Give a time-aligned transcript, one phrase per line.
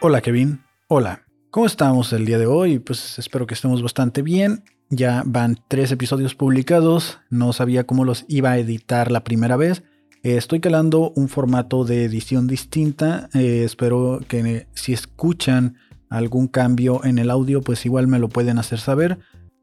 [0.00, 1.24] Hola Kevin, hola.
[1.50, 2.78] ¿Cómo estamos el día de hoy?
[2.78, 4.62] Pues espero que estemos bastante bien.
[4.90, 7.18] Ya van tres episodios publicados.
[7.30, 9.82] No sabía cómo los iba a editar la primera vez.
[10.22, 13.28] Estoy calando un formato de edición distinta.
[13.34, 15.78] Eh, espero que si escuchan
[16.10, 19.18] algún cambio en el audio, pues igual me lo pueden hacer saber.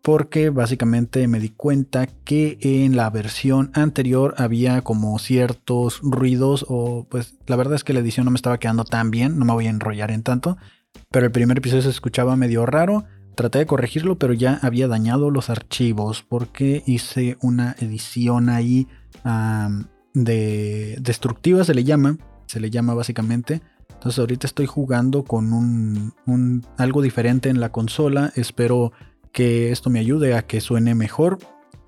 [0.06, 7.08] Porque básicamente me di cuenta que en la versión anterior había como ciertos ruidos o
[7.09, 9.54] pues la verdad es que la edición no me estaba quedando tan bien, no me
[9.54, 10.58] voy a enrollar en tanto.
[11.10, 13.05] Pero el primer episodio se escuchaba medio raro.
[13.34, 18.88] Traté de corregirlo, pero ya había dañado los archivos porque hice una edición ahí
[20.13, 22.20] de destructiva, se le llama.
[22.46, 23.63] Se le llama básicamente.
[23.90, 28.32] Entonces ahorita estoy jugando con un, algo diferente en la consola.
[28.35, 28.91] Espero
[29.35, 31.39] que esto me ayude a que suene mejor,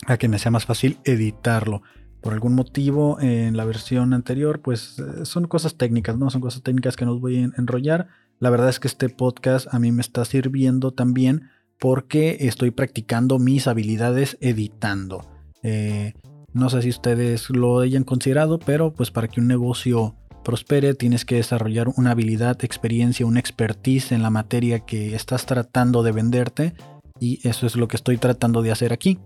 [0.05, 1.81] a que me sea más fácil editarlo.
[2.19, 6.29] Por algún motivo en la versión anterior, pues eh, son cosas técnicas, ¿no?
[6.29, 8.09] Son cosas técnicas que nos voy a enrollar.
[8.39, 11.49] La verdad es que este podcast a mí me está sirviendo también
[11.79, 15.25] porque estoy practicando mis habilidades editando.
[15.63, 16.15] Eh,
[16.51, 21.23] no sé si ustedes lo hayan considerado, pero pues para que un negocio prospere tienes
[21.23, 26.73] que desarrollar una habilidad, experiencia, una expertise en la materia que estás tratando de venderte
[27.19, 29.19] y eso es lo que estoy tratando de hacer aquí.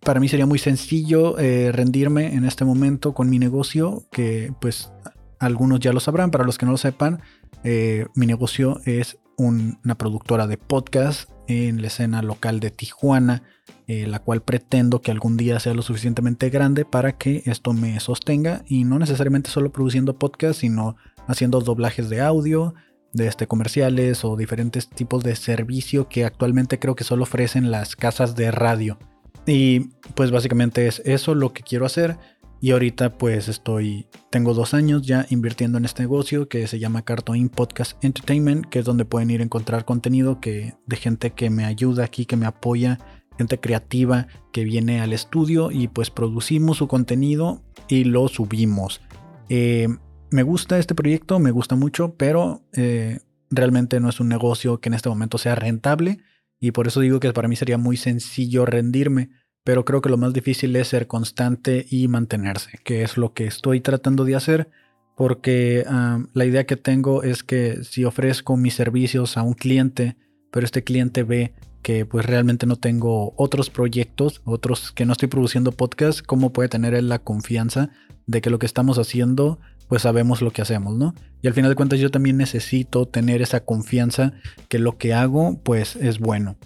[0.00, 4.92] para mí sería muy sencillo eh, rendirme en este momento con mi negocio, que pues
[5.38, 7.20] algunos ya lo sabrán, para los que no lo sepan,
[7.64, 13.42] eh, mi negocio es una productora de podcast en la escena local de Tijuana,
[13.88, 17.98] eh, la cual pretendo que algún día sea lo suficientemente grande para que esto me
[18.00, 22.74] sostenga y no necesariamente solo produciendo podcast, sino haciendo doblajes de audio,
[23.12, 27.96] de este comerciales o diferentes tipos de servicio que actualmente creo que solo ofrecen las
[27.96, 28.98] casas de radio.
[29.46, 32.16] Y pues básicamente es eso lo que quiero hacer.
[32.60, 37.02] Y ahorita pues estoy, tengo dos años ya invirtiendo en este negocio que se llama
[37.02, 41.50] Cartoon Podcast Entertainment, que es donde pueden ir a encontrar contenido que, de gente que
[41.50, 42.98] me ayuda aquí, que me apoya,
[43.36, 49.00] gente creativa que viene al estudio y pues producimos su contenido y lo subimos.
[49.48, 49.88] Eh,
[50.32, 53.20] me gusta este proyecto, me gusta mucho, pero eh,
[53.50, 56.18] realmente no es un negocio que en este momento sea rentable
[56.60, 59.30] y por eso digo que para mí sería muy sencillo rendirme
[59.64, 63.46] pero creo que lo más difícil es ser constante y mantenerse, que es lo que
[63.46, 64.70] estoy tratando de hacer,
[65.16, 65.84] porque
[66.32, 70.16] la idea que tengo es que si ofrezco mis servicios a un cliente,
[70.50, 75.28] pero este cliente ve que pues realmente no tengo otros proyectos, otros que no estoy
[75.28, 77.90] produciendo podcast, ¿cómo puede tener él la confianza
[78.26, 79.58] de que lo que estamos haciendo,
[79.92, 81.14] pues sabemos lo que hacemos, ¿no?
[81.42, 84.32] Y al final de cuentas yo también necesito tener esa confianza
[84.70, 86.56] que lo que hago pues es bueno.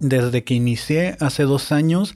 [0.00, 2.14] Desde que inicié hace dos años,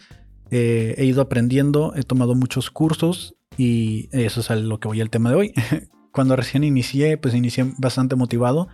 [0.50, 5.00] eh, he ido aprendiendo, he tomado muchos cursos y eso es a lo que voy
[5.00, 5.54] al tema de hoy.
[6.12, 8.68] Cuando recién inicié, pues inicié bastante motivado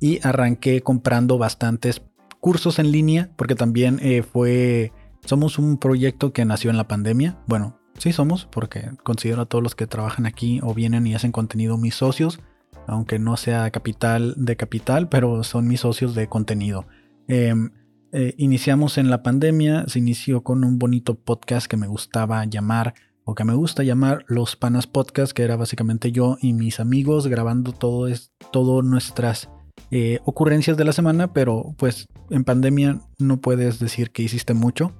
[0.00, 2.02] y arranqué comprando bastantes
[2.40, 4.92] cursos en línea porque también eh, fue,
[5.24, 7.38] somos un proyecto que nació en la pandemia.
[7.46, 11.32] Bueno, sí somos porque considero a todos los que trabajan aquí o vienen y hacen
[11.32, 12.40] contenido mis socios,
[12.86, 16.86] aunque no sea capital de capital, pero son mis socios de contenido.
[17.26, 17.70] Em,
[18.12, 22.94] eh, iniciamos en la pandemia, se inició con un bonito podcast que me gustaba llamar
[23.24, 27.26] o que me gusta llamar Los Panas Podcast, que era básicamente yo y mis amigos
[27.26, 29.50] grabando todo, es, todo nuestras
[29.90, 34.94] eh, ocurrencias de la semana, pero pues en pandemia no puedes decir que hiciste mucho.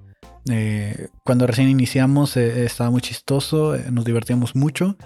[0.51, 4.97] Eh, cuando recién iniciamos estaba muy chistoso, nos divertíamos mucho.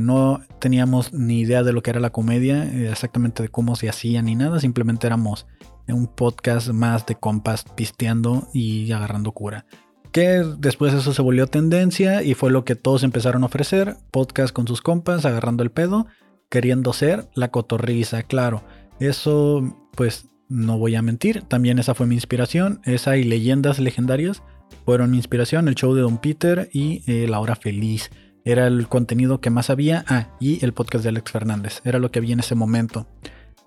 [0.00, 4.20] no teníamos ni idea de lo que era la comedia, exactamente de cómo se hacía
[4.22, 5.46] ni nada, simplemente éramos
[5.94, 9.66] un podcast más de compas pisteando y agarrando cura.
[10.12, 14.52] Que después eso se volvió tendencia y fue lo que todos empezaron a ofrecer, podcast
[14.52, 16.06] con sus compas, agarrando el pedo,
[16.48, 18.64] queriendo ser la cotorriza, claro.
[18.98, 24.42] Eso, pues, no voy a mentir, también esa fue mi inspiración, esa y leyendas legendarias
[24.84, 28.10] fueron mi inspiración, el show de Don Peter y eh, La Hora Feliz.
[28.44, 30.04] Era el contenido que más había.
[30.08, 31.80] Ah, y el podcast de Alex Fernández.
[31.84, 33.08] Era lo que había en ese momento.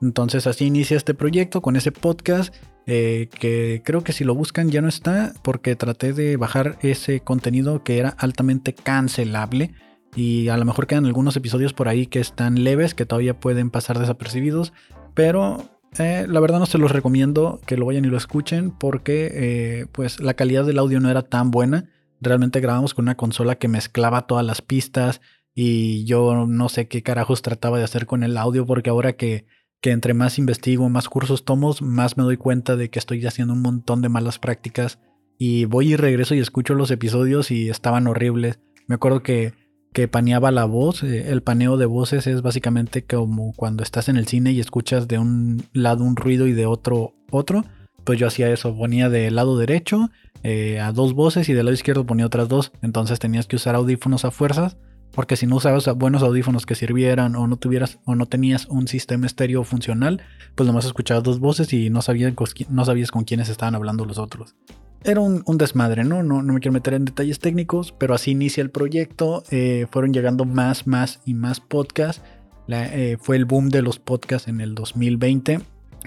[0.02, 4.72] Entonces así inicia este proyecto con ese podcast eh, que creo que si lo buscan
[4.72, 9.74] ya no está porque traté de bajar ese contenido que era altamente cancelable
[10.16, 13.70] y a lo mejor quedan algunos episodios por ahí que están leves que todavía pueden
[13.70, 14.74] pasar desapercibidos
[15.14, 19.32] pero eh, la verdad no se los recomiendo que lo vayan y lo escuchen porque
[19.34, 21.90] eh, pues la calidad del audio no era tan buena
[22.22, 25.22] realmente grabamos con una consola que mezclaba todas las pistas
[25.56, 29.46] y yo no sé qué carajos trataba de hacer con el audio porque ahora que
[29.82, 33.54] que entre más investigo, más cursos tomo, más me doy cuenta de que estoy haciendo
[33.54, 35.00] un montón de malas prácticas
[35.38, 38.60] y voy y regreso y escucho los episodios y estaban horribles.
[38.88, 39.54] Me acuerdo que
[39.94, 41.04] que paneaba la voz.
[41.04, 45.08] Eh, el paneo de voces es básicamente como cuando estás en el cine y escuchas
[45.08, 47.66] de un lado un ruido y de otro otro.
[48.04, 50.10] Pues yo hacía eso, ponía del lado derecho
[50.44, 52.72] eh, a dos voces y del lado izquierdo ponía otras dos.
[52.82, 54.78] Entonces tenías que usar audífonos a fuerzas.
[55.12, 58.88] Porque si no usabas buenos audífonos que sirvieran o no tuvieras o no tenías un
[58.88, 60.22] sistema estéreo funcional,
[60.54, 62.34] pues nomás escuchabas dos voces y no sabías,
[62.70, 64.56] no sabías con quiénes estaban hablando los otros
[65.04, 66.24] era un, desmadre, ¿no?
[66.24, 66.42] ¿no?
[66.42, 69.44] No me quiero meter en detalles técnicos, pero así inicia el proyecto.
[69.50, 72.22] Eh, fueron llegando más, más y más podcasts.
[72.68, 75.62] Eh, fue el boom de los podcasts en el 2020.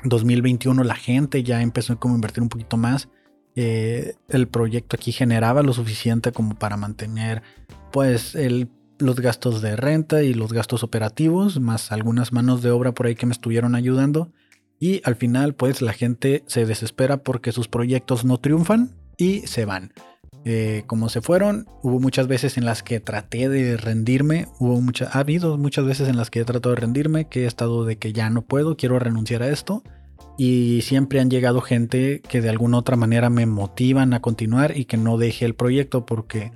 [0.05, 3.09] 2021 la gente ya empezó a invertir un poquito más.
[3.55, 7.43] Eh, el proyecto aquí generaba lo suficiente como para mantener
[7.91, 12.93] pues el, los gastos de renta y los gastos operativos, más algunas manos de obra
[12.93, 14.33] por ahí que me estuvieron ayudando.
[14.83, 19.65] Y al final, pues la gente se desespera porque sus proyectos no triunfan y se
[19.65, 19.93] van.
[20.45, 25.19] Eh, como se fueron, hubo muchas veces en las que traté de rendirme, hubo ha
[25.21, 28.13] habido muchas veces en las que he tratado de rendirme, que he estado de que
[28.13, 29.85] ya no puedo, quiero renunciar a esto.
[30.37, 34.87] Y siempre han llegado gente que de alguna otra manera me motivan a continuar y
[34.87, 36.51] que no deje el proyecto porque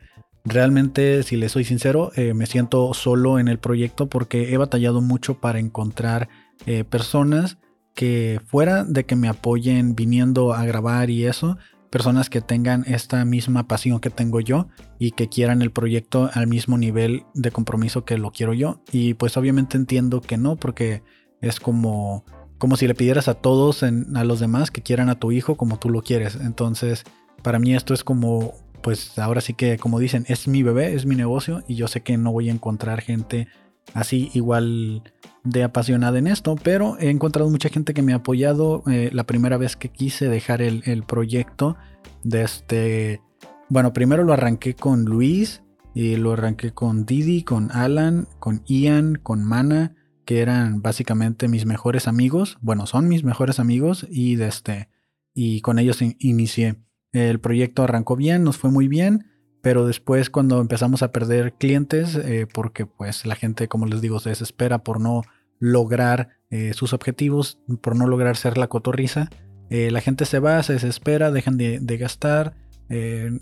[0.44, 5.00] realmente, si le soy sincero, eh, me siento solo en el proyecto porque he batallado
[5.00, 6.28] mucho para encontrar
[6.66, 7.58] eh, personas
[7.96, 11.56] que fuera de que me apoyen viniendo a grabar y eso,
[11.90, 16.46] personas que tengan esta misma pasión que tengo yo y que quieran el proyecto al
[16.46, 18.82] mismo nivel de compromiso que lo quiero yo.
[18.92, 21.02] Y pues obviamente entiendo que no, porque
[21.40, 22.24] es como,
[22.58, 25.78] como si le pidieras a todos, a los demás, que quieran a tu hijo como
[25.78, 26.36] tú lo quieres.
[26.36, 27.02] Entonces,
[27.42, 28.52] para mí esto es como,
[28.82, 32.02] pues ahora sí que, como dicen, es mi bebé, es mi negocio y yo sé
[32.02, 33.48] que no voy a encontrar gente
[33.94, 35.02] así igual
[35.44, 38.82] de apasionada en esto, pero he encontrado mucha gente que me ha apoyado.
[38.90, 41.76] Eh, la primera vez que quise dejar el, proyecto,
[42.24, 43.20] de este,
[43.68, 45.62] bueno, primero lo arranqué con Luis
[45.94, 49.94] y lo arranqué con Didi, con Alan, con Ian, con Mana,
[50.24, 52.58] que eran básicamente mis mejores amigos.
[52.60, 54.88] Bueno, son mis mejores amigos y de este,
[55.32, 56.76] y con ellos inicié.
[57.12, 59.35] El proyecto arrancó bien, nos fue muy bien
[59.66, 64.20] pero después cuando empezamos a perder clientes, eh, porque pues la gente, como les digo,
[64.20, 65.22] se desespera por no
[65.58, 69.28] lograr eh, sus objetivos, por no lograr ser la cotorriza,
[69.68, 72.54] eh, la gente se va, se desespera, dejan de, gastar,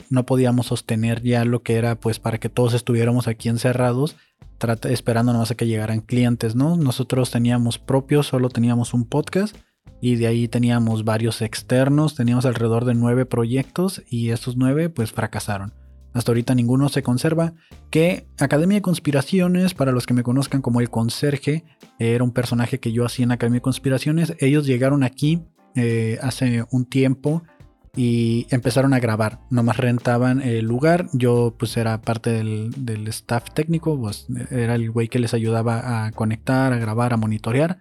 [0.08, 4.16] no podíamos sostener ya lo que era pues para que todos estuviéramos aquí encerrados,
[4.84, 6.78] esperando nomás a que llegaran clientes, ¿no?
[6.78, 9.54] Nosotros teníamos propios, solo teníamos un podcast
[10.00, 15.12] y de ahí teníamos varios externos, teníamos alrededor de nueve proyectos y estos nueve pues
[15.12, 15.83] fracasaron.
[16.14, 17.52] Hasta ahorita ninguno se conserva.
[17.90, 21.64] Que Academia de Conspiraciones, para los que me conozcan como el conserje,
[21.98, 24.34] era un personaje que yo hacía en Academia de Conspiraciones.
[24.38, 25.42] Ellos llegaron aquí
[25.74, 27.42] eh, hace un tiempo
[27.96, 29.40] y empezaron a grabar.
[29.50, 31.08] Nomás rentaban el lugar.
[31.12, 36.06] Yo pues era parte del, del staff técnico, pues era el güey que les ayudaba
[36.06, 37.78] a conectar, a grabar, a monitorear.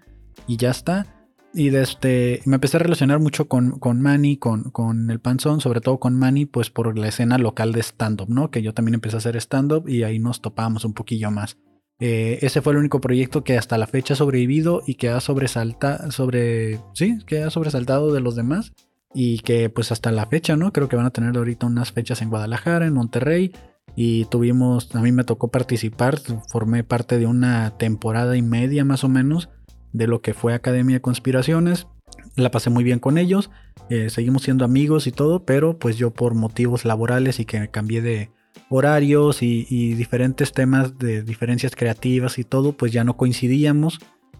[0.47, 1.05] Y ya está.
[1.53, 5.61] Y desde, este, me empecé a relacionar mucho con, con Manny, con, con el Panzón,
[5.61, 8.49] sobre todo con Manny, pues por la escena local de stand-up, ¿no?
[8.49, 11.57] Que yo también empecé a hacer stand-up y ahí nos topábamos un poquillo más.
[11.99, 15.19] Eh, ese fue el único proyecto que hasta la fecha ha sobrevivido y que ha
[15.21, 18.73] sobresaltado, sobre, sí, que ha sobresaltado de los demás
[19.13, 20.73] y que pues hasta la fecha, ¿no?
[20.73, 23.53] Creo que van a tener ahorita unas fechas en Guadalajara, en Monterrey
[23.95, 29.03] y tuvimos, a mí me tocó participar, formé parte de una temporada y media más
[29.03, 29.49] o menos
[29.93, 31.87] de lo que fue Academia de Conspiraciones.
[32.35, 33.49] La pasé muy bien con ellos,
[33.89, 38.01] eh, seguimos siendo amigos y todo, pero pues yo por motivos laborales y que cambié
[38.01, 38.31] de
[38.69, 43.99] horarios y, diferentes temas de diferencias creativas y todo, pues ya no coincidíamos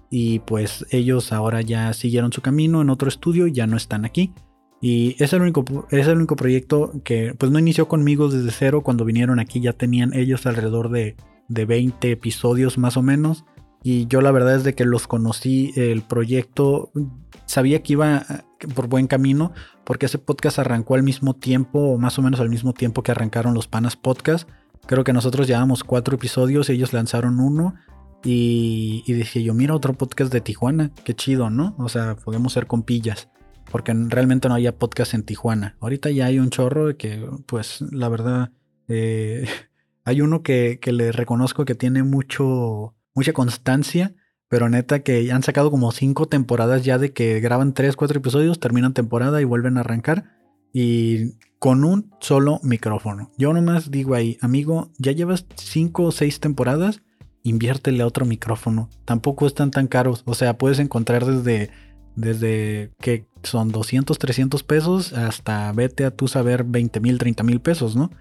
[0.10, 4.06] y pues ellos ahora ya siguieron su camino en otro estudio y ya no están
[4.06, 4.34] aquí.
[4.82, 8.82] Y es el único, es el único proyecto que pues no inició conmigo desde cero,
[8.82, 11.16] cuando vinieron aquí ya tenían ellos alrededor de,
[11.48, 13.46] de 20 episodios más o menos.
[13.84, 16.92] Y yo la verdad es de que los conocí, el proyecto,
[17.46, 18.26] sabía que iba
[18.74, 19.52] por buen camino,
[19.84, 23.12] porque ese podcast arrancó al mismo tiempo, o más o menos al mismo tiempo que
[23.12, 24.50] arrancaron los Panas Podcast.
[24.86, 27.76] Creo que nosotros llevamos cuatro episodios, ellos lanzaron uno.
[28.24, 31.76] Y, dije yo, mira otro podcast de Tijuana, qué chido, ¿no?
[31.78, 33.28] O sea, podemos ser compillas,
[33.70, 35.76] porque realmente no había podcast en Tijuana.
[35.82, 38.52] Ahorita ya hay un chorro que, pues, la verdad,
[38.88, 39.46] eh,
[40.06, 44.16] hay uno que, que le reconozco que tiene mucho, mucha constancia,
[44.48, 48.60] pero neta que han sacado como cinco temporadas ya de que graban tres, cuatro episodios,
[48.60, 50.26] terminan temporada y vuelven a arrancar.
[50.72, 53.32] Y con un solo micrófono.
[53.38, 57.02] Yo nomás digo ahí, amigo, ya llevas cinco o seis temporadas,
[57.44, 58.90] inviértele a otro micrófono.
[59.06, 60.24] Tampoco están tan caros.
[60.26, 61.70] O sea, puedes encontrar desde,
[62.16, 67.62] desde que son 200, 300 pesos hasta vete a tú saber 20 mil, 30 mil
[67.62, 68.12] pesos, ¿no?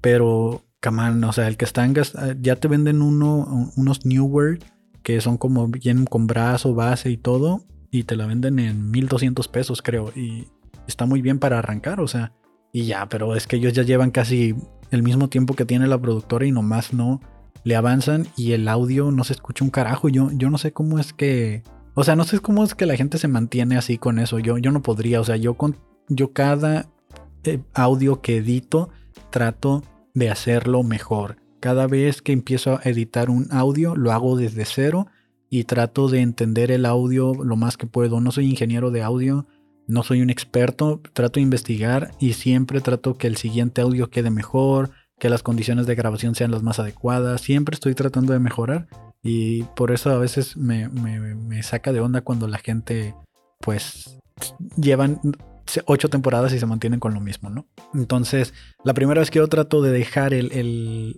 [0.00, 4.04] Pero camán, o sea, el que está en gas, ah, ya te venden uno, unos
[4.06, 4.58] Newer
[5.02, 9.48] que son como bien con brazo, base y todo, y te la venden en 1200
[9.48, 10.48] pesos, creo, y
[10.86, 12.32] está muy bien para arrancar, o sea,
[12.72, 14.54] y ya, pero es que ellos ya llevan casi
[14.90, 17.20] el mismo tiempo que tiene la productora y nomás no
[17.64, 20.08] le avanzan y el audio no se escucha un carajo.
[20.08, 21.62] Yo, yo no sé cómo es que.
[21.94, 24.38] O sea, no sé cómo es que la gente se mantiene así con eso.
[24.38, 25.20] Yo, yo no podría.
[25.20, 25.76] O sea, yo con.
[26.08, 26.88] Yo cada
[27.44, 28.90] eh, audio que edito
[29.30, 29.82] trato
[30.14, 31.36] de hacerlo mejor.
[31.60, 35.06] Cada vez que empiezo a editar un audio, lo hago desde cero
[35.50, 38.20] y trato de entender el audio lo más que puedo.
[38.20, 39.46] No soy ingeniero de audio,
[39.86, 44.30] no soy un experto, trato de investigar y siempre trato que el siguiente audio quede
[44.30, 47.42] mejor, que las condiciones de grabación sean las más adecuadas.
[47.42, 48.86] Siempre estoy tratando de mejorar
[49.22, 50.88] y por eso a veces me,
[51.62, 53.14] saca de onda cuando la gente
[53.58, 54.18] pues
[54.76, 55.20] llevan
[55.86, 57.66] ocho temporadas y se mantienen con lo mismo, ¿no?
[57.94, 61.16] Entonces, la primera vez que yo trato de dejar el,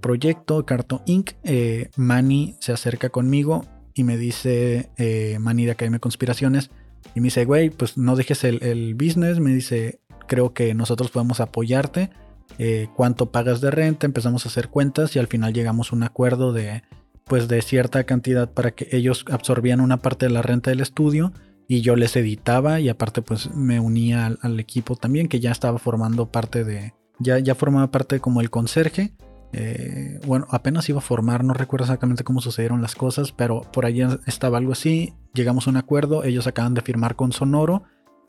[0.00, 5.98] proyecto Carto Inc., eh, Manny se acerca conmigo y me dice, eh, Manny de Academia
[5.98, 6.70] Conspiraciones,
[7.14, 11.10] y me dice, güey, pues no dejes el, el business, me dice, creo que nosotros
[11.10, 12.10] podemos apoyarte
[12.58, 16.02] eh, cuánto pagas de renta, empezamos a hacer cuentas y al final llegamos a un
[16.02, 16.82] acuerdo de
[17.24, 21.32] pues de cierta cantidad para que ellos absorbían una parte de la renta del estudio
[21.68, 25.78] y yo les editaba y aparte pues me unía al, equipo también que ya estaba
[25.78, 29.14] formando parte de ya, ya formaba parte como el conserje
[29.52, 33.86] eh, bueno apenas iba a formar no recuerdo exactamente cómo sucedieron las cosas pero por
[33.86, 37.84] ahí estaba algo así llegamos a un acuerdo ellos acaban de firmar con Sonoro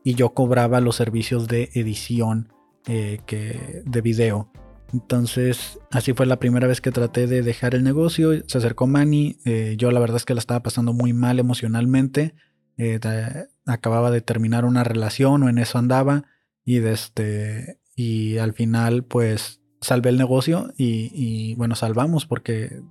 [0.06, 2.52] y yo cobraba los servicios de edición
[2.86, 4.48] eh, que de video.
[4.92, 8.30] Entonces, así fue la primera vez que traté de dejar el negocio.
[8.46, 9.38] Se acercó Manny.
[9.44, 12.36] Eh, yo la verdad es que la estaba pasando muy mal emocionalmente.
[12.76, 13.00] Eh,
[13.64, 16.24] acababa de terminar una relación o en eso andaba.
[16.64, 22.82] Y, este, y al final, pues, salvé el negocio y, bueno, salvamos porque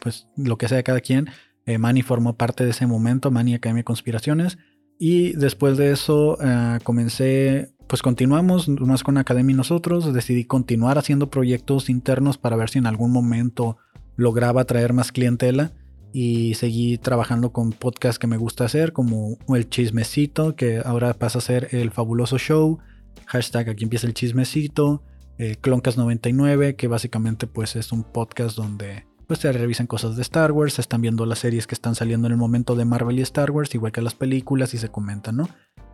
[0.00, 1.28] pues, lo que sea cada quien.
[1.66, 4.58] Manny formó parte de ese momento, Manny Academia Conspiraciones.
[4.98, 6.38] Y después de eso
[6.84, 10.12] comencé pues continuamos más con Academy nosotros.
[10.12, 13.76] Decidí continuar haciendo proyectos internos para ver si en algún momento
[14.16, 15.72] lograba traer más clientela.
[16.16, 21.38] Y seguí trabajando con podcasts que me gusta hacer, como el chismecito, que ahora pasa
[21.38, 22.78] a ser el fabuloso show.
[23.26, 25.02] Hashtag aquí empieza el chismecito.
[25.38, 30.52] Eh, Cloncast99, que básicamente pues es un podcast donde pues se revisan cosas de Star
[30.52, 33.50] Wars, están viendo las series que están saliendo en el momento de Marvel y Star
[33.50, 35.48] Wars, igual que las películas y se comentan, ¿no?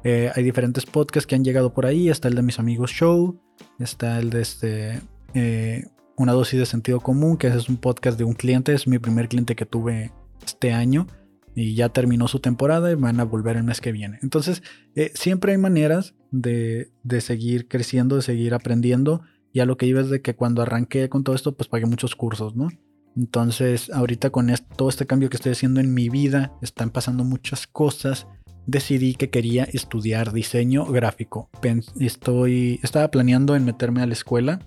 [0.04, 2.10] Eh, hay diferentes podcasts que han llegado por ahí.
[2.10, 3.40] Está el de mis amigos Show.
[3.78, 5.00] Está el de este.
[5.32, 5.84] Eh,
[6.20, 8.74] una dosis de sentido común, que es un podcast de un cliente.
[8.74, 10.12] Es mi primer cliente que tuve
[10.44, 11.06] este año.
[11.54, 14.18] Y ya terminó su temporada y van a volver el mes que viene.
[14.22, 14.62] Entonces,
[14.94, 19.22] eh, siempre hay maneras de, de, seguir creciendo, de seguir aprendiendo.
[19.52, 21.86] Y a lo que iba es de que cuando arranqué con todo esto, pues pagué
[21.86, 22.68] muchos cursos, ¿no?
[23.16, 27.66] Entonces, ahorita con todo este cambio que estoy haciendo en mi vida, están pasando muchas
[27.66, 28.28] cosas
[28.66, 31.50] decidí que quería estudiar diseño gráfico.
[31.98, 34.60] Estoy, estaba planeando en meterme a la escuela,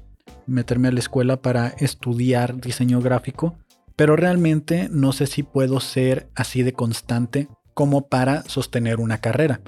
[0.46, 3.56] meterme a la escuela para estudiar diseño gráfico,
[3.96, 9.62] pero realmente no sé si puedo ser así de constante como para sostener una carrera.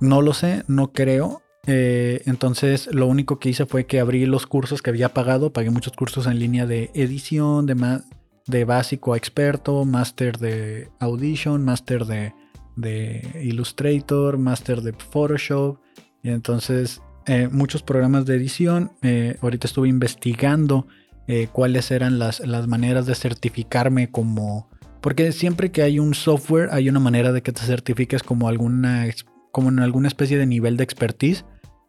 [0.00, 1.42] No lo sé, no creo.
[1.66, 5.70] Eh, entonces lo único que hice fue que abrí los cursos que había pagado, pagué
[5.70, 8.00] muchos cursos en línea de edición, de,
[8.46, 12.32] de básico a experto, máster de audition, máster de
[12.76, 15.78] de Illustrator, Master de Photoshop.
[16.22, 18.92] Y entonces, eh, muchos programas de edición.
[19.02, 20.86] Eh, ahorita estuve investigando
[21.26, 24.68] eh, cuáles eran las, las, maneras de certificarme como...
[25.00, 29.06] Porque siempre que hay un software hay una manera de que te certifiques como, alguna,
[29.50, 31.44] como en alguna especie de nivel de expertise.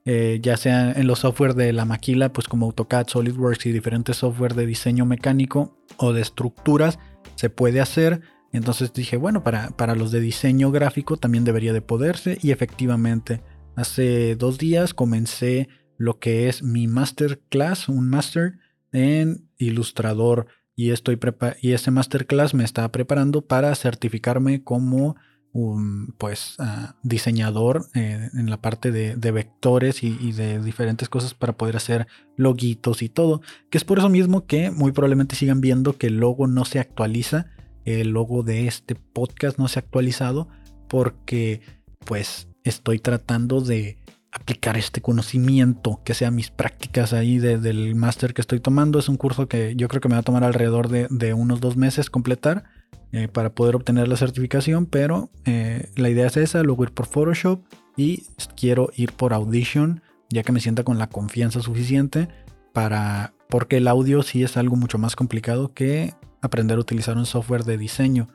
[0.06, 4.56] ya sea en los software de la maquila, pues como AutoCAD, SolidWorks y diferentes software
[4.56, 7.00] de diseño mecánico o de estructuras,
[7.36, 8.22] se puede hacer
[8.54, 12.38] entonces dije, bueno, para, para los de diseño gráfico también debería de poderse.
[12.42, 13.42] Y efectivamente,
[13.76, 18.60] hace dos días comencé lo que es mi masterclass, un master
[18.92, 20.48] en ilustrador.
[20.76, 21.20] Y, estoy
[21.62, 25.16] y ese masterclass me está preparando para certificarme como
[25.54, 31.34] un pues, ah, diseñador eh, en la parte de, vectores y, y, de diferentes cosas
[31.34, 33.42] para poder hacer loguitos y todo.
[33.70, 36.80] Que es por eso mismo que muy probablemente sigan viendo que el logo no se
[36.80, 37.52] actualiza
[37.86, 40.48] el logo de este podcast no se ha actualizado
[40.88, 41.62] porque
[42.06, 43.98] pues estoy tratando de
[44.32, 49.00] aplicar este conocimiento que sea mis prácticas ahí del máster que estoy tomando.
[49.00, 51.76] Es un curso que yo creo que me va a tomar alrededor de, unos dos
[51.76, 52.64] meses completar
[53.12, 57.08] eh, para poder obtener la certificación, pero eh, la idea es esa, luego ir por
[57.08, 57.62] Photoshop
[57.98, 58.24] y
[58.56, 60.02] quiero ir por Audition
[60.32, 62.30] ya que me sienta con la confianza suficiente
[62.74, 67.26] para porque el audio sí es algo mucho más complicado que aprender a utilizar un
[67.26, 68.30] software de diseño.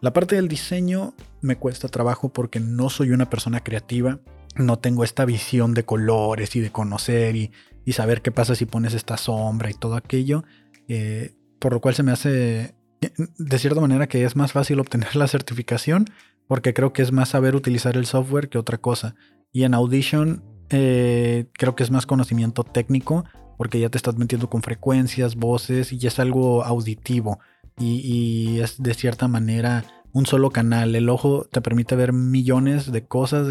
[0.00, 4.20] La parte del diseño me cuesta trabajo porque no soy una persona creativa,
[4.56, 7.52] no tengo esta visión de colores y de conocer y,
[7.92, 10.44] saber qué pasa si pones esta sombra y todo aquello,
[10.88, 12.74] eh, por lo cual se me hace
[13.38, 16.06] de cierta manera que es más fácil obtener la certificación
[16.46, 19.14] porque creo que es más saber utilizar el software que otra cosa.
[19.52, 23.24] Y en Audition eh, creo que es más conocimiento técnico
[23.56, 27.38] porque ya te estás metiendo con frecuencias, voces y es algo auditivo
[27.78, 30.94] y, es de cierta manera un solo canal.
[30.94, 33.48] El ojo te permite ver millones de cosas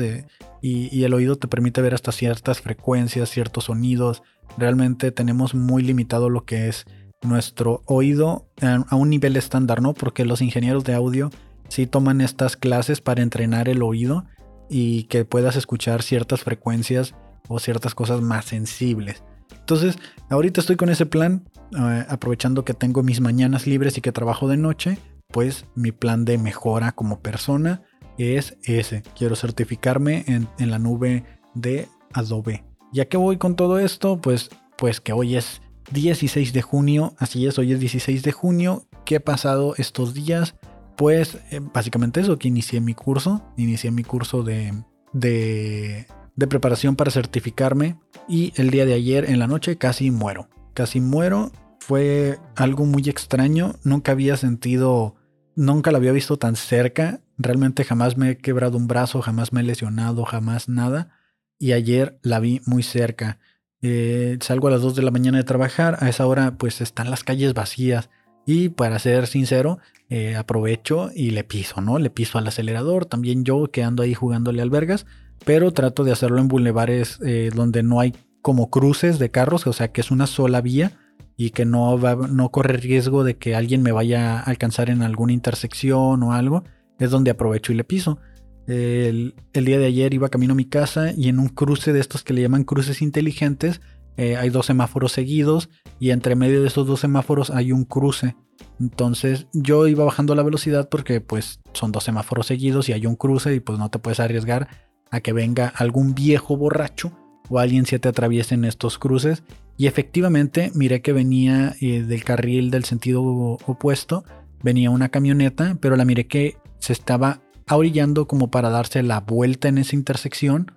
[0.61, 4.23] y, el oído te permite ver hasta ciertas frecuencias, ciertos sonidos.
[4.57, 6.85] Realmente tenemos muy limitado lo que es
[7.23, 9.93] nuestro oído a un nivel estándar, ¿no?
[9.93, 11.29] Porque los ingenieros de audio
[11.67, 14.25] sí toman estas clases para entrenar el oído
[14.69, 17.13] y que puedas escuchar ciertas frecuencias
[17.47, 19.23] o ciertas cosas más sensibles.
[19.61, 19.97] Entonces,
[20.29, 24.47] ahorita estoy con ese plan, eh, aprovechando que tengo mis mañanas libres y que trabajo
[24.47, 27.81] de noche, pues mi plan de mejora como persona
[28.17, 29.03] es ese.
[29.17, 31.23] Quiero certificarme en, la nube
[31.55, 32.65] de Adobe.
[32.91, 34.19] ¿Ya que voy con todo esto?
[34.19, 38.85] Pues, pues que hoy es 16 de junio, así es, hoy es 16 de junio.
[39.05, 40.55] ¿Qué ha pasado estos días?
[41.01, 41.39] pues
[41.73, 44.71] básicamente eso, que inicié mi curso, inicié mi curso de,
[45.13, 47.97] de, de preparación para certificarme
[48.27, 53.09] y el día de ayer en la noche casi muero, casi muero, fue algo muy
[53.09, 55.15] extraño, nunca había sentido,
[55.55, 59.61] nunca lo había visto tan cerca, realmente jamás me he quebrado un brazo, jamás me
[59.61, 61.09] he lesionado, jamás nada,
[61.57, 63.39] y ayer la vi muy cerca.
[63.81, 67.09] Eh, salgo a las 2 de la mañana de trabajar, a esa hora pues están
[67.09, 68.09] las calles vacías.
[68.45, 71.99] Y para ser sincero, eh, aprovecho y le piso, ¿no?
[71.99, 75.05] Le piso al acelerador, también yo que ando ahí jugándole albergas,
[75.45, 79.73] pero trato de hacerlo en bulevares eh, donde no hay como cruces de carros, o
[79.73, 80.93] sea que es una sola vía
[81.37, 85.01] y que no, va, no corre riesgo de que alguien me vaya a alcanzar en
[85.01, 86.63] alguna intersección o algo,
[86.99, 88.19] es donde aprovecho y le piso.
[88.67, 92.23] El, día de ayer iba camino a mi casa y en un cruce de estos
[92.23, 93.81] que le llaman cruces inteligentes
[94.17, 98.35] eh, hay dos semáforos seguidos y entre medio de esos dos semáforos hay un cruce.
[98.79, 103.15] Entonces yo iba bajando la velocidad porque pues son dos semáforos seguidos y hay un
[103.15, 104.67] cruce y pues no te puedes arriesgar
[105.11, 107.11] a que venga algún viejo borracho
[107.49, 109.43] o alguien se te atraviese en estos cruces.
[109.77, 114.23] Y efectivamente miré que venía eh, del carril del sentido opuesto,
[114.63, 119.67] venía una camioneta, pero la miré que se estaba orillando como para darse la vuelta
[119.67, 120.71] en esa intersección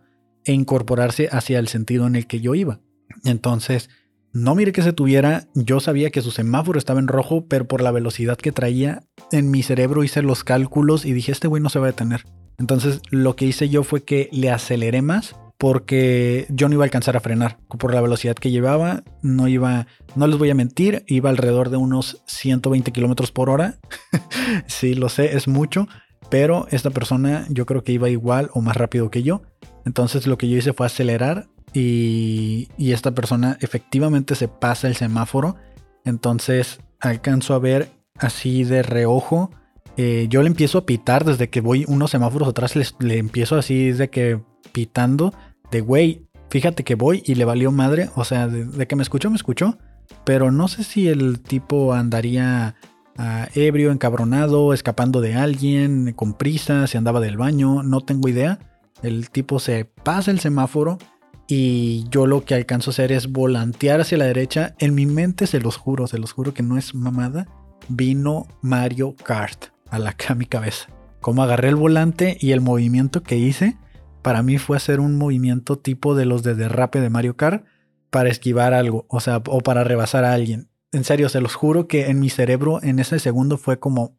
[0.44, 2.81] e incorporarse hacia el sentido en el que yo iba.
[3.25, 3.90] Entonces,
[4.35, 7.81] no mire que se tuviera, yo sabía que su semáforo estaba en rojo, pero por
[7.81, 11.68] la velocidad que traía, en mi cerebro hice los cálculos y dije, este güey no
[11.68, 12.25] se va a detener.
[12.59, 16.87] Entonces, lo que hice yo fue que le aceleré más porque yo no iba a
[16.87, 17.59] alcanzar a frenar.
[17.68, 21.77] Por la velocidad que llevaba, no iba, no les voy a mentir, iba alrededor de
[21.77, 23.79] unos 120 kilómetros por hora.
[24.66, 25.87] sí, lo sé, es mucho,
[26.29, 29.42] pero esta persona yo creo que iba igual o más rápido que yo.
[29.85, 35.56] Entonces lo que yo hice fue acelerar y, esta persona efectivamente se pasa el semáforo.
[36.04, 39.50] Entonces alcanzo a ver así de reojo.
[39.96, 42.74] Eh, yo le empiezo a pitar desde que voy unos semáforos atrás.
[42.76, 44.40] Le, empiezo así de que
[44.72, 45.34] pitando.
[45.70, 48.10] De güey, fíjate que voy y le valió madre.
[48.14, 49.76] O sea, de, que me escuchó, me escuchó.
[50.24, 52.76] Pero no sé si el tipo andaría
[53.18, 57.82] ah, ebrio, encabronado, escapando de alguien, con prisa, si andaba del baño.
[57.82, 58.60] No tengo idea.
[59.02, 60.98] El tipo se pasa el semáforo
[61.46, 64.74] y yo lo que alcanzo a hacer es volantear hacia la derecha.
[64.78, 67.46] En mi mente, se los juro, se los juro que no es mamada.
[67.88, 70.88] Vino Mario Kart a, la, a mi cabeza.
[71.20, 73.76] Como agarré el volante y el movimiento que hice,
[74.22, 77.64] para mí fue hacer un movimiento tipo de los de derrape de Mario Kart
[78.11, 80.68] para esquivar algo, o sea, o para rebasar a alguien.
[80.92, 84.16] En serio, se los juro que en mi cerebro en ese segundo fue como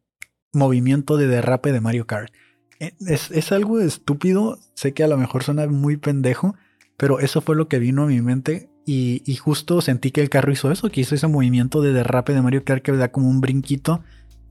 [0.54, 2.32] movimiento de derrape de Mario Kart.
[2.80, 6.56] Eh, es, es algo estúpido, sé que a lo mejor suena muy pendejo,
[6.98, 10.52] pero eso fue lo que vino a mi mente y, justo sentí que el carro
[10.52, 13.42] hizo eso, que hizo ese movimiento de derrape de Mario Kart que da como un
[13.42, 14.02] brinquito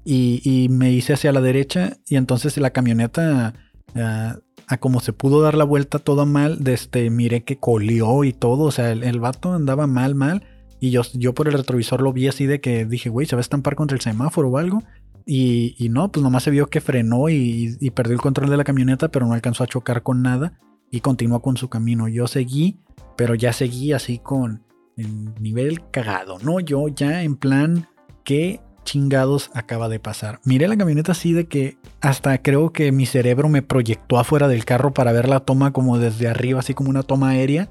[0.05, 3.55] y, me hice hacia la derecha y entonces la camioneta,
[3.95, 8.33] ah, a, como se pudo dar la vuelta todo mal, este, miré que colió y
[8.33, 10.43] todo, o sea, el, vato andaba mal, mal.
[10.81, 13.41] Y yo, yo por el retrovisor lo vi así de que dije, güey, se va
[13.41, 14.83] a estampar contra el semáforo o algo.
[15.27, 19.09] Y, no, pues nomás se vio que frenó y, perdió el control de la camioneta,
[19.09, 20.59] pero no alcanzó a chocar con nada
[20.95, 22.07] y continuó con su camino.
[22.07, 22.79] Yo seguí,
[23.17, 24.63] pero ya seguí así con
[24.97, 26.61] el nivel cagado, ¿no?
[26.61, 27.89] Yo ya en plan,
[28.23, 30.41] ¿qué chingados acaba de pasar?
[30.45, 34.65] Miré la camioneta así de que hasta creo que mi cerebro me proyectó afuera del
[34.65, 37.69] carro para ver la toma como desde arriba, así como una toma aérea,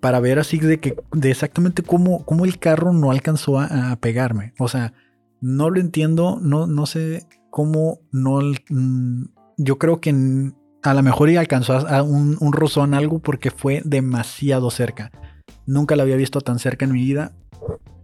[0.00, 4.52] para ver así de que de exactamente cómo, cómo el carro no alcanzó a, pegarme.
[4.58, 4.92] O sea,
[5.40, 8.40] no lo entiendo, no, no sé cómo no.
[8.68, 10.52] Mm, yo creo que
[10.86, 15.10] a lo mejor ya alcanzó a un, un rozón algo porque fue demasiado cerca.
[15.66, 17.32] Nunca la había visto tan cerca en mi vida.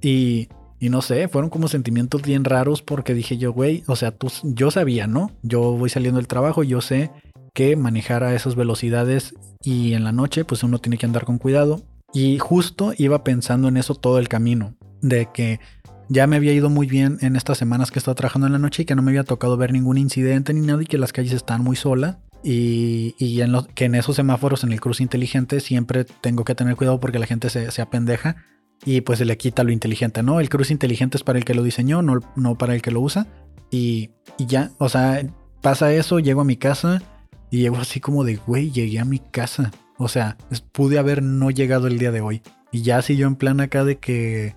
[0.00, 0.48] Y,
[0.80, 4.32] y no sé, fueron como sentimientos bien raros porque dije yo, güey, o sea, tú,
[4.42, 5.30] yo sabía, ¿no?
[5.42, 7.12] Yo voy saliendo del trabajo, yo sé
[7.54, 11.38] que manejar a esas velocidades y en la noche pues uno tiene que andar con
[11.38, 11.82] cuidado.
[12.12, 15.60] Y justo iba pensando en eso todo el camino, de que
[16.08, 18.58] ya me había ido muy bien en estas semanas que he estado trabajando en la
[18.58, 21.12] noche y que no me había tocado ver ningún incidente ni nada y que las
[21.12, 22.16] calles están muy solas.
[22.44, 26.76] Y, y en que en esos semáforos, en el cruce inteligente, siempre tengo que tener
[26.76, 28.36] cuidado porque la gente se, se apendeja
[28.84, 30.40] y pues se le quita lo inteligente, ¿no?
[30.40, 33.00] El cruce inteligente es para el que lo diseñó, no, no para el que lo
[33.00, 33.26] usa.
[33.70, 35.24] Y, y ya, o sea,
[35.60, 37.02] pasa eso, llego a mi casa
[37.50, 39.70] y llego así como de, güey, llegué a mi casa.
[39.98, 40.36] O sea,
[40.72, 42.42] pude haber no llegado el día de hoy.
[42.72, 44.56] Y ya si yo en plan acá de que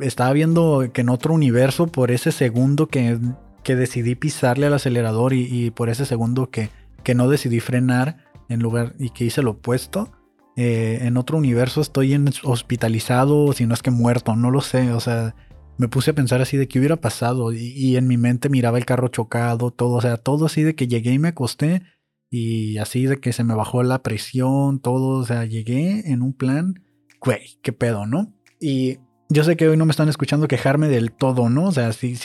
[0.00, 3.18] estaba viendo que en otro universo, por ese segundo que,
[3.62, 6.70] que decidí pisarle al acelerador y, por ese segundo que,
[7.08, 8.18] que, no decidí frenar
[8.48, 10.12] en lugar y que hice lo opuesto,
[10.56, 14.92] eh, en otro universo estoy en hospitalizado, si no es que muerto, no lo sé.
[14.92, 15.34] O sea,
[15.78, 18.78] me puse a pensar así de qué hubiera pasado y, y en mi mente miraba
[18.78, 21.82] el carro chocado, todo, o sea, todo así de que llegué y me acosté
[22.30, 26.34] y así de que se me bajó la presión, todo, o sea, llegué en un
[26.34, 26.74] plan,
[27.20, 28.34] güey, qué pedo, ¿no?
[28.60, 28.98] Y
[29.30, 31.66] yo sé que hoy no me están escuchando quejarme del todo, ¿no?
[31.66, 32.16] O sea, si,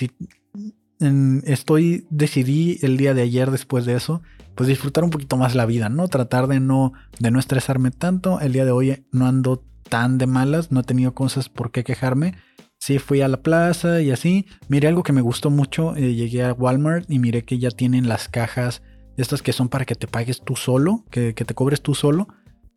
[1.45, 4.21] estoy, decidí el día de ayer después de eso,
[4.55, 6.07] pues disfrutar un poquito más la vida, ¿no?
[6.07, 8.39] Tratar de no, de no estresarme tanto.
[8.39, 11.83] El día de hoy no ando tan de malas, no he tenido cosas por qué
[11.83, 12.35] quejarme.
[12.79, 14.45] Sí, fui a la plaza y así.
[14.67, 15.95] Miré algo que me gustó mucho.
[15.95, 18.81] Eh, llegué a Walmart y miré que ya tienen las cajas
[19.17, 22.27] estas que son para que te pagues tú solo, que, te cobres tú solo.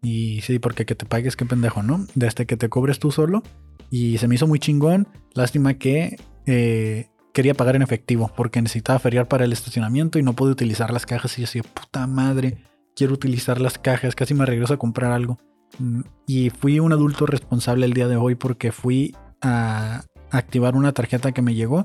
[0.03, 2.07] Y sí, porque que te pagues, qué pendejo, ¿no?
[2.15, 3.43] Desde que te cobres tú solo.
[3.91, 5.09] Y se me hizo muy chingón.
[5.35, 10.33] Lástima que eh, quería pagar en efectivo porque necesitaba feriar para el estacionamiento y no
[10.33, 11.37] pude utilizar las cajas.
[11.37, 12.65] Y yo decía, puta madre,
[12.97, 14.15] quiero utilizar las cajas.
[14.15, 15.39] Casi me regreso a comprar algo.
[15.79, 20.93] Mm, y fui un adulto responsable el día de hoy porque fui a activar una
[20.93, 21.85] tarjeta que me llegó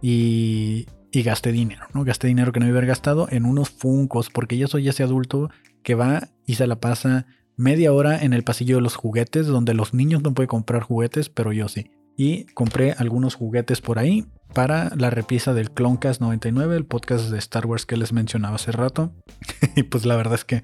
[0.00, 2.04] y y gasté dinero, ¿no?
[2.04, 5.02] Gasté dinero que no iba a haber gastado en unos funcos, porque yo soy ese
[5.02, 5.50] adulto
[5.82, 9.74] que va y se la pasa media hora en el pasillo de los juguetes, donde
[9.74, 11.90] los niños no pueden comprar juguetes, pero yo sí.
[12.16, 17.38] Y compré algunos juguetes por ahí para la repisa del Cloncast 99, el podcast de
[17.38, 19.12] Star Wars que les mencionaba hace rato.
[19.76, 20.62] y pues la verdad es que,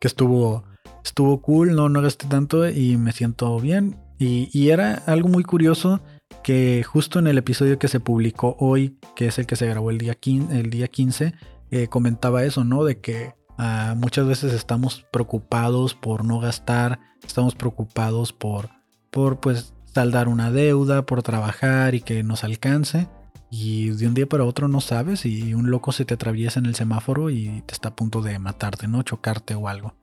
[0.00, 0.64] que estuvo,
[1.04, 3.96] estuvo cool, no, no gasté tanto y me siento bien.
[4.18, 6.00] Y, y era algo muy curioso
[6.42, 9.90] que justo en el episodio que se publicó hoy, que es el que se grabó
[9.90, 11.34] el día 15, el día 15
[11.70, 12.84] eh, comentaba eso, ¿no?
[12.84, 18.70] De que ah, muchas veces estamos preocupados por no gastar, estamos preocupados por,
[19.10, 23.08] por pues saldar una deuda, por trabajar y que nos alcance.
[23.50, 26.66] Y de un día para otro no sabes y un loco se te atraviesa en
[26.66, 29.02] el semáforo y te está a punto de matarte, ¿no?
[29.02, 29.94] Chocarte o algo.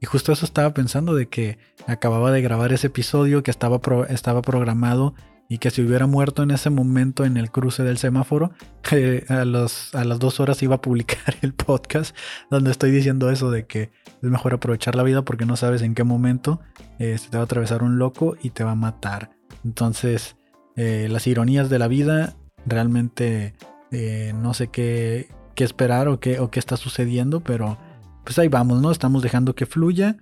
[0.00, 4.42] Y justo eso estaba pensando de que acababa de grabar ese episodio que estaba, estaba
[4.42, 5.14] programado
[5.48, 8.52] y que si hubiera muerto en ese momento en el cruce del semáforo,
[9.28, 12.16] a, los, a las dos horas iba a publicar el podcast
[12.50, 15.94] donde estoy diciendo eso de que es mejor aprovechar la vida porque no sabes en
[15.94, 16.60] qué momento
[16.98, 19.30] eh, se te va a atravesar un loco y te va a matar.
[19.64, 20.36] Entonces,
[20.74, 22.34] eh, las ironías de la vida,
[22.66, 23.54] realmente
[23.90, 27.78] eh, no sé qué, qué esperar o qué, o qué está sucediendo, pero
[28.24, 28.90] pues ahí vamos, ¿no?
[28.90, 30.16] Estamos dejando que fluya.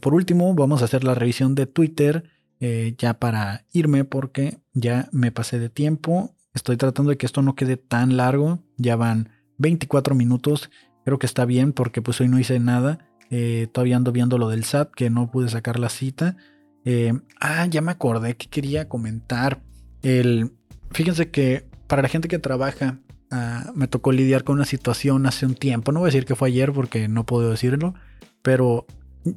[0.00, 2.24] por último, vamos a hacer la revisión de Twitter
[2.60, 6.34] eh, ya para irme porque ya me pasé de tiempo.
[6.54, 8.64] Estoy tratando de que esto no quede tan largo.
[8.76, 10.70] Ya van 24 minutos.
[11.04, 12.98] Creo que está bien porque pues hoy no hice nada.
[13.30, 16.36] Eh, todavía ando viendo lo del SAT que no pude sacar la cita.
[16.84, 19.62] Eh, ah, ya me acordé que quería comentar.
[20.02, 20.52] El,
[20.90, 22.98] fíjense que para la gente que trabaja
[23.30, 25.92] ah, me tocó lidiar con una situación hace un tiempo.
[25.92, 27.94] No voy a decir que fue ayer porque no puedo decirlo.
[28.42, 28.86] Pero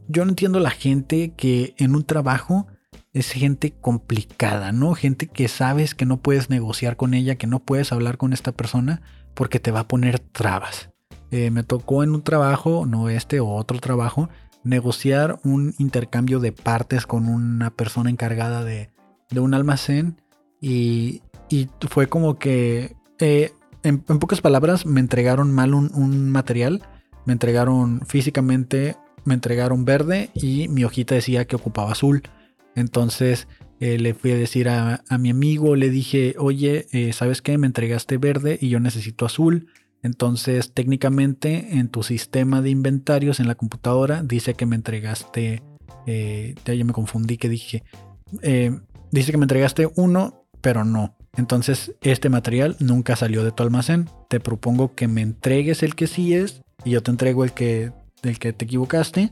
[0.07, 2.67] yo no entiendo la gente que en un trabajo
[3.13, 4.93] es gente complicada, ¿no?
[4.93, 8.51] Gente que sabes que no puedes negociar con ella, que no puedes hablar con esta
[8.53, 9.01] persona
[9.33, 10.89] porque te va a poner trabas.
[11.31, 14.29] Eh, me tocó en un trabajo, no este o otro trabajo,
[14.63, 18.89] negociar un intercambio de partes con una persona encargada de,
[19.35, 20.21] un almacén
[20.59, 21.21] y,
[21.89, 23.51] fue como que, eh,
[23.83, 26.83] en, pocas palabras, me entregaron mal un, material,
[27.25, 32.23] me entregaron físicamente, me entregaron verde y mi hojita decía que ocupaba azul.
[32.75, 33.47] Entonces
[33.79, 37.57] eh, le fui a decir a, mi amigo, le dije, oye, eh, ¿sabes qué?
[37.57, 39.67] Me entregaste verde y yo necesito azul.
[40.03, 45.61] Entonces técnicamente en tu sistema de inventarios en la computadora dice que me entregaste
[46.07, 47.83] Eh, ya me confundí que dije.
[49.11, 51.17] Dice que me entregaste uno, pero no.
[51.37, 54.09] Entonces, este material nunca salió de tu almacén.
[54.27, 57.91] Te propongo que me entregues el que sí es y yo te entrego el que,
[58.23, 59.31] el que te equivocaste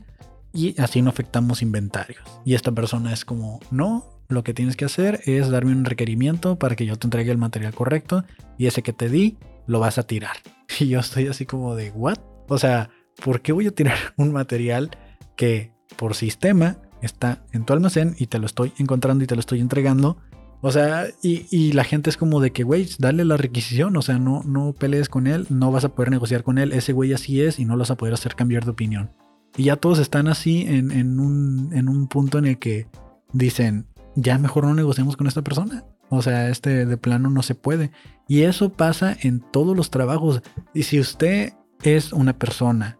[0.52, 2.22] y así no afectamos inventarios.
[2.44, 6.58] Y esta persona es como, no, lo que tienes que hacer es darme un requerimiento
[6.58, 8.24] para que yo te entregue el material correcto
[8.56, 9.36] y ese que te di
[9.66, 10.36] lo vas a tirar.
[10.78, 12.18] Y yo estoy así como de, ¿what?
[12.48, 12.90] O sea,
[13.24, 14.90] ¿por qué voy a tirar un material
[15.36, 19.40] que por sistema está en tu almacén y te lo estoy encontrando y te lo
[19.40, 20.18] estoy entregando?
[20.62, 24.18] O sea, y, la gente es como de que, güey, dale la requisición, o sea,
[24.18, 27.40] no, no pelees con él, no vas a poder negociar con él, ese güey así
[27.40, 29.10] es y no lo vas a poder hacer cambiar de opinión.
[29.56, 32.86] Y ya todos están así en, un, en un punto en el que
[33.32, 35.84] dicen, ya mejor no negociemos con esta persona.
[36.08, 37.90] O sea, este de plano no se puede.
[38.28, 40.42] Y eso pasa en todos los trabajos.
[40.74, 42.98] Y si usted es una persona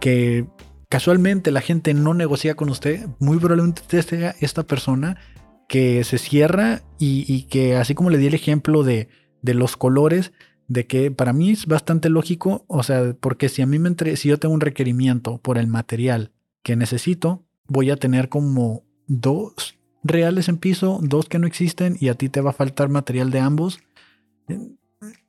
[0.00, 0.46] que
[0.88, 5.18] casualmente la gente no negocia con usted, muy probablemente usted sea esta persona
[5.68, 9.08] que se cierra y, que así como le di el ejemplo de,
[9.42, 10.32] de, los colores,
[10.68, 14.16] de que para mí es bastante lógico, o sea, porque si a mí me entre,
[14.16, 19.76] si yo tengo un requerimiento por el material que necesito, voy a tener como dos
[20.02, 23.30] reales en piso, dos que no existen y a ti te va a faltar material
[23.30, 23.80] de ambos.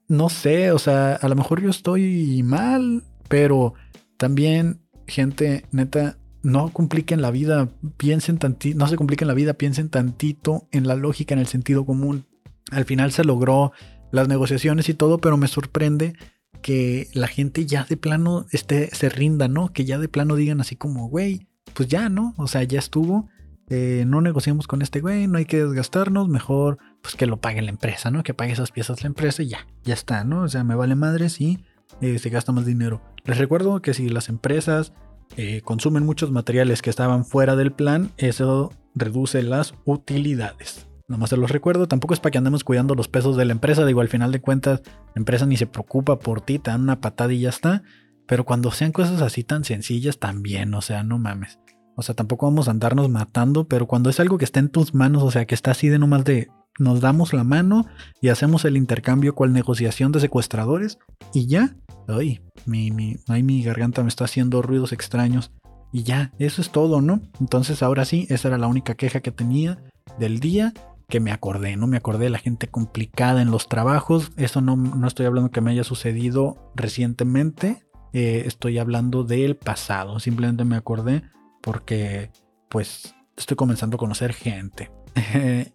[0.07, 3.73] No sé, o sea, a lo mejor yo estoy mal, pero
[4.17, 9.89] también, gente, neta, no compliquen la vida, piensen tantito, no se compliquen la vida, piensen
[9.89, 12.25] tantito en la lógica, en el sentido común.
[12.71, 13.71] Al final se logró
[14.11, 16.15] las negociaciones y todo, pero me sorprende
[16.61, 19.71] que la gente ya de plano esté, se rinda, ¿no?
[19.73, 22.33] Que ya de plano digan así como, güey, pues ya, ¿no?
[22.37, 23.29] O sea, ya estuvo.
[23.69, 27.61] Eh, no negociamos con este güey, no hay que desgastarnos, mejor pues que lo pague
[27.61, 28.23] la empresa, ¿no?
[28.23, 30.43] Que pague esas piezas la empresa y ya, ya está, ¿no?
[30.43, 31.59] O sea, me vale madre si
[31.99, 33.01] eh, se gasta más dinero.
[33.25, 34.93] Les recuerdo que si las empresas
[35.35, 40.87] eh, consumen muchos materiales que estaban fuera del plan, eso reduce las utilidades.
[41.07, 43.85] Nomás se los recuerdo, tampoco es para que andemos cuidando los pesos de la empresa,
[43.85, 46.99] digo, al final de cuentas, la empresa ni se preocupa por ti, te dan una
[46.99, 47.83] patada y ya está.
[48.27, 51.59] Pero cuando sean cosas así tan sencillas, también, o sea, no mames.
[51.95, 54.93] O sea, tampoco vamos a andarnos matando, pero cuando es algo que está en tus
[54.93, 57.85] manos, o sea, que está así de nomás de nos damos la mano
[58.21, 60.99] y hacemos el intercambio cual negociación de secuestradores
[61.33, 61.75] y ya,
[62.07, 65.51] ay, mi, mi, ay, mi garganta me está haciendo ruidos extraños
[65.91, 67.21] y ya, eso es todo, ¿no?
[67.39, 69.77] Entonces ahora sí, esa era la única queja que tenía
[70.19, 70.73] del día
[71.07, 74.75] que me acordé, no me acordé de la gente complicada en los trabajos, eso no,
[74.75, 80.75] no estoy hablando que me haya sucedido recientemente, eh, estoy hablando del pasado, simplemente me
[80.75, 81.23] acordé
[81.61, 82.31] porque
[82.69, 84.91] pues estoy comenzando a conocer gente.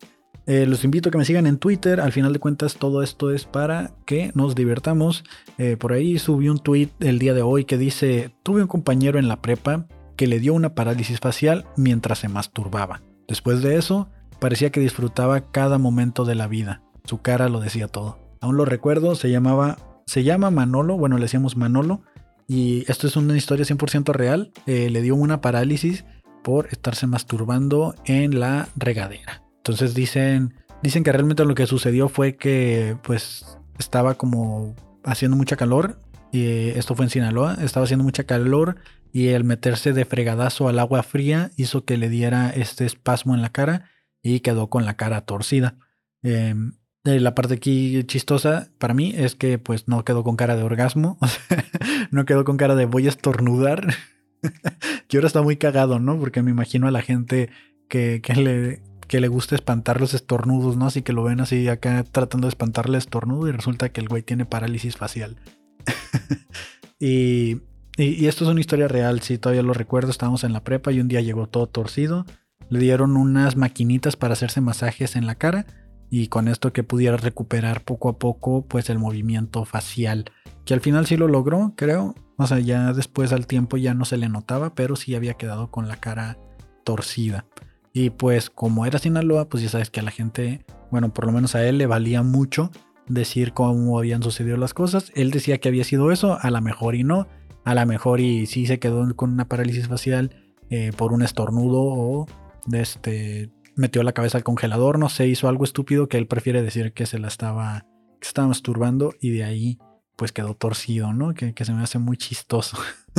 [0.47, 2.01] Eh, los invito a que me sigan en Twitter.
[2.01, 5.25] Al final de cuentas, todo esto es para que nos divertamos.
[5.59, 9.19] Eh, por ahí subí un tweet el día de hoy que dice: Tuve un compañero
[9.19, 13.03] en la prepa que le dio una parálisis facial mientras se masturbaba.
[13.29, 14.09] Después de eso,
[14.41, 16.83] parecía que disfrutaba cada momento de la vida.
[17.05, 18.19] Su cara lo decía todo.
[18.41, 19.79] Aún lo recuerdo, se llamaba.
[20.07, 22.03] Se llama Manolo, bueno, le decíamos Manolo.
[22.49, 24.53] Y esto es una historia 100% real.
[24.67, 26.05] Eh, le dio una parálisis
[26.43, 29.42] por estarse masturbando en la regadera.
[29.63, 33.47] Entonces dicen, dicen que realmente lo que sucedió fue que pues
[33.79, 36.01] estaba como haciendo mucha calor.
[36.33, 38.77] Y esto fue en Sinaloa, estaba haciendo mucha calor
[39.13, 43.43] y el meterse de fregadazo al agua fría hizo que le diera este espasmo en
[43.43, 43.91] la cara
[44.23, 45.77] y quedó con la cara torcida.
[46.23, 46.73] Em,
[47.05, 50.63] eh, la parte aquí chistosa para mí es que pues no quedó con cara de
[50.63, 51.19] orgasmo,
[52.11, 53.95] no quedó con cara de voy a estornudar.
[55.09, 56.19] que ahora está muy cagado, ¿no?
[56.19, 57.51] Porque me imagino a la gente
[57.89, 60.87] que, que, le, que le gusta espantar los estornudos, ¿no?
[60.87, 64.23] Así que lo ven así acá tratando de espantarle estornudo y resulta que el güey
[64.23, 65.37] tiene parálisis facial.
[66.99, 67.61] y,
[67.99, 71.01] y, esto es una historia real, sí, todavía lo recuerdo, estábamos en la prepa y
[71.01, 72.25] un día llegó todo torcido,
[72.71, 75.67] le dieron unas maquinitas para hacerse masajes en la cara
[76.09, 80.25] y con esto que pudiera recuperar poco a poco pues el movimiento facial,
[80.65, 84.07] que al final sí lo logró, creo, o sea, ya después al tiempo ya no
[84.07, 86.39] se le notaba, pero sí había quedado con la cara
[86.83, 87.45] torcida.
[87.93, 91.33] Y pues como era Sinaloa, pues ya sabes que a la gente, bueno, por lo
[91.33, 92.71] menos a él le valía mucho
[93.07, 95.13] decir cómo habían sucedido las cosas.
[95.15, 97.27] Él decía que había sido eso, a lo mejor y no,
[97.65, 100.31] a lo mejor y sí se quedó con una parálisis facial
[100.71, 102.27] eh, por un estornudo o
[102.73, 106.93] este metió la cabeza al congelador, no sé, hizo algo estúpido que él prefiere decir
[106.93, 107.87] que se la estaba,
[108.21, 109.79] que estaba masturbando y de ahí
[110.17, 111.35] pues quedó torcido, ¿no?
[111.35, 112.77] Que, que se me hace muy chistoso.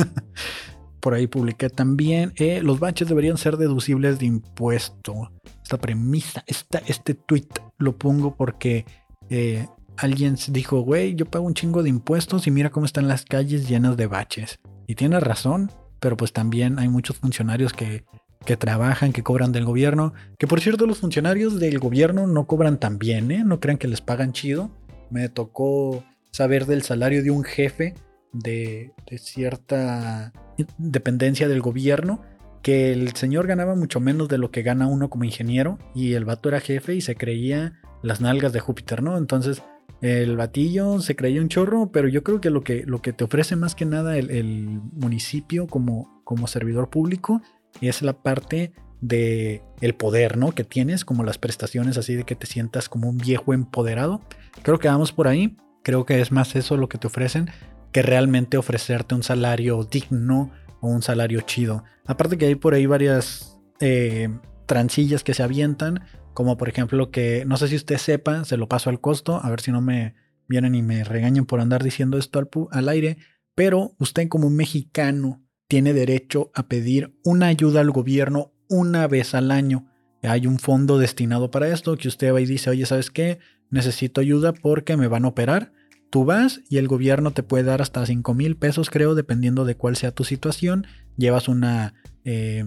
[1.04, 5.30] por ahí publiqué también, eh, los baches deberían ser deducibles de impuesto.
[5.62, 8.86] Esta premisa, esta, este tweet lo pongo porque
[9.28, 9.66] eh,
[9.98, 13.68] alguien dijo, güey, yo pago un chingo de impuestos y mira cómo están las calles
[13.68, 14.60] llenas de baches.
[14.86, 18.06] Y tiene razón, pero pues también hay muchos funcionarios que
[18.46, 20.12] que trabajan, que cobran del gobierno.
[20.38, 23.42] Que por cierto, los funcionarios del gobierno no cobran tan bien, ¿eh?
[23.42, 24.70] No crean que les pagan chido.
[25.10, 27.94] Me tocó saber del salario de un jefe
[28.34, 30.32] de, cierta
[30.76, 32.20] dependencia del gobierno.
[32.62, 35.78] Que el señor ganaba mucho menos de lo que gana uno como ingeniero.
[35.94, 39.16] Y el vato era jefe y se creía las nalgas de Júpiter, ¿no?
[39.16, 39.62] Entonces
[40.00, 43.24] el batillo se creía un chorro, pero yo creo que lo que, lo que te
[43.24, 47.40] ofrece más que nada el, municipio como, como servidor público
[47.80, 50.52] es la parte de el poder, ¿no?
[50.52, 54.22] Que tienes, como las prestaciones así de que te sientas como un viejo empoderado.
[54.62, 55.56] Creo que vamos por ahí.
[55.82, 57.50] Creo que es más eso lo que te ofrecen
[57.94, 61.84] que realmente ofrecerte un salario digno o un salario chido.
[62.04, 64.28] Aparte que hay por ahí varias eh,
[64.66, 66.04] transillas que se avientan
[66.34, 69.48] como por ejemplo que, no sé si usted sepa, se lo paso al costo, a
[69.48, 70.14] ver si no me
[70.48, 73.16] vienen y me regañan por andar diciendo esto al, al aire,
[73.54, 79.50] pero usted como mexicano tiene derecho a pedir una ayuda al gobierno una vez al
[79.50, 79.86] año.
[80.22, 83.38] Hay un fondo destinado para esto que usted va y dice, oye, ¿sabes qué?
[83.70, 85.72] Necesito ayuda porque me van a operar.
[86.14, 89.76] Tú vas y el gobierno te puede dar hasta 5 mil pesos, creo, dependiendo de
[89.76, 90.86] cuál sea tu situación.
[91.16, 92.64] Llevas una, eh,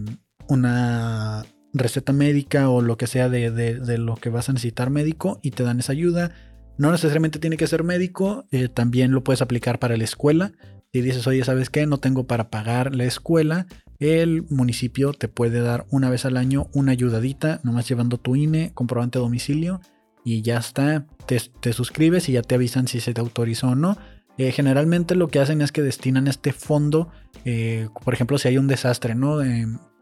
[0.50, 5.52] una receta médica o lo que sea de, lo que vas a necesitar médico y
[5.52, 6.34] te dan esa ayuda.
[6.78, 10.52] No necesariamente tiene que ser médico, eh, también lo puedes aplicar para la escuela.
[10.92, 11.88] Si dices, oye, ¿sabes qué?
[11.88, 13.66] No tengo para pagar la escuela,
[14.00, 18.74] el municipio te puede dar una vez al año una ayudadita, nomás llevando tu INE,
[18.74, 19.80] comprobante a domicilio
[20.28, 21.06] y ya está.
[21.26, 23.98] Te, suscribes y ya te avisan si se te autorizó o no.
[24.38, 27.10] Eh, generalmente lo que hacen es que destinan este fondo,
[27.46, 29.40] eh, por ejemplo, si hay un desastre, ¿no?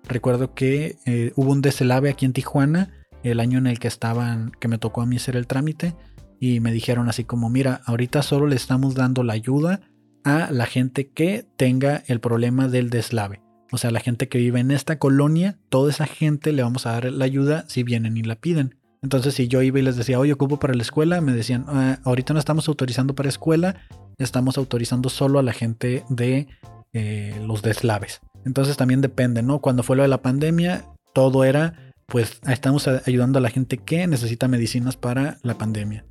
[0.07, 4.51] Recuerdo que eh, hubo un deslave aquí en Tijuana el año en el que estaban,
[4.59, 5.95] que me tocó a mí hacer el trámite
[6.39, 9.81] y me dijeron así como, mira, ahorita solo le estamos dando la ayuda
[10.23, 13.43] a la gente que tenga el problema del deslave.
[13.71, 16.93] O sea, la gente que vive en esta colonia, toda esa gente le vamos a
[16.93, 18.75] dar la ayuda si vienen y la piden.
[19.05, 21.99] Entonces, si yo iba y les decía, oye, ocupo para la escuela, me decían, ah,
[22.05, 23.75] ahorita no estamos autorizando para escuela,
[24.17, 26.47] estamos autorizando solo a la gente de
[26.91, 28.21] eh, los deslaves.
[28.45, 29.59] Entonces también depende, ¿no?
[29.59, 34.07] Cuando fue lo de la pandemia, todo era, pues estamos ayudando a la gente que
[34.07, 36.03] necesita medicinas para la pandemia.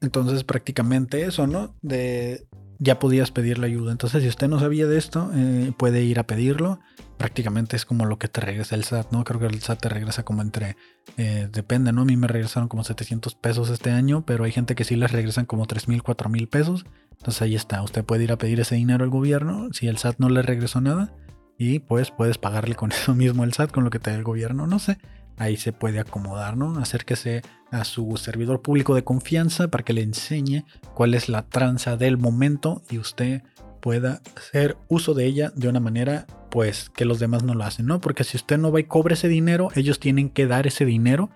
[0.00, 1.76] Entonces prácticamente eso, ¿no?
[1.82, 3.92] De ya podías pedir la ayuda.
[3.92, 6.80] Entonces si usted no sabía de esto, eh, puede ir a pedirlo.
[7.16, 9.24] Prácticamente es como lo que te regresa el SAT, ¿no?
[9.24, 10.76] Creo que el SAT te regresa como entre,
[11.16, 12.02] eh, depende, ¿no?
[12.02, 15.12] A mí me regresaron como 700 pesos este año, pero hay gente que sí les
[15.12, 16.84] regresan como 3 mil, 4 mil pesos.
[17.12, 19.68] Entonces ahí está, usted puede ir a pedir ese dinero al gobierno.
[19.72, 21.14] Si el SAT no le regresó nada,
[21.56, 24.24] y pues puedes pagarle con eso mismo el SAT, con lo que te da el
[24.24, 24.98] gobierno, no sé.
[25.36, 26.78] Ahí se puede acomodar, ¿no?
[26.78, 31.96] Acérquese a su servidor público de confianza para que le enseñe cuál es la tranza
[31.96, 33.42] del momento y usted
[33.80, 37.86] pueda hacer uso de ella de una manera pues que los demás no lo hacen,
[37.86, 38.00] ¿no?
[38.00, 41.30] Porque si usted no va y cobra ese dinero, ellos tienen que dar ese dinero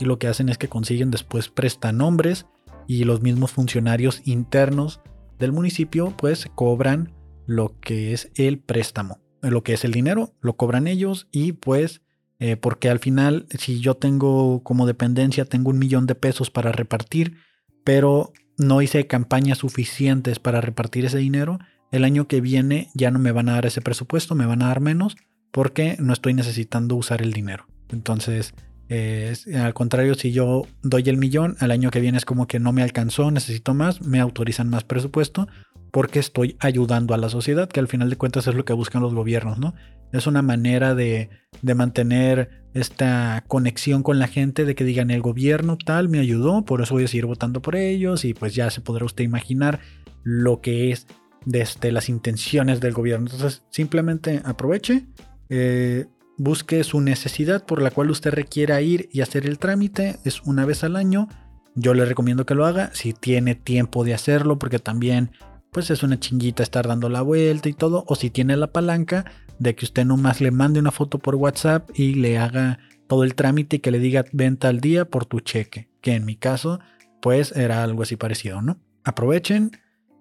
[0.00, 2.46] y lo que hacen es que consiguen después prestanombres
[2.86, 5.00] y los mismos funcionarios internos
[5.38, 7.12] del municipio pues cobran
[7.46, 12.02] lo que es el préstamo lo que es el dinero, lo cobran ellos y pues
[12.46, 16.72] eh, porque al final si yo tengo como dependencia, tengo un millón de pesos para
[16.72, 17.38] repartir,
[17.84, 21.58] pero no hice campañas suficientes para repartir ese dinero,
[21.90, 24.66] el año que viene ya no me van a dar ese presupuesto, me van a
[24.66, 25.16] dar menos
[25.52, 27.66] porque no estoy necesitando usar el dinero.
[27.88, 28.52] Entonces,
[28.90, 32.60] eh, al contrario, si yo doy el millón, al año que viene es como que
[32.60, 35.48] no me alcanzó, necesito más, me autorizan más presupuesto
[35.94, 39.00] porque estoy ayudando a la sociedad, que al final de cuentas es lo que buscan
[39.00, 39.76] los gobiernos, ¿no?
[40.10, 41.30] Es una manera de,
[41.62, 46.82] mantener esta conexión con la gente, de que digan el gobierno tal me ayudó, por
[46.82, 49.78] eso voy a seguir votando por ellos, y pues ya se podrá usted imaginar
[50.24, 51.06] lo que es
[51.46, 53.30] desde las intenciones del gobierno.
[53.30, 55.06] Entonces, simplemente aproveche,
[55.48, 60.42] eh, busque su necesidad por la cual usted requiera ir y hacer el trámite, es
[60.42, 61.28] una vez al año.
[61.76, 65.30] Yo le recomiendo que lo haga si tiene tiempo de hacerlo, porque también
[65.74, 68.04] pues es una chinguita estar dando la vuelta y todo.
[68.06, 69.24] O si tiene la palanca
[69.58, 72.78] de que usted nomás le mande una foto por WhatsApp y le haga
[73.08, 75.90] todo el trámite y que le diga venta al día por tu cheque.
[76.00, 76.78] Que en mi caso,
[77.20, 78.78] pues era algo así parecido, ¿no?
[79.02, 79.72] Aprovechen.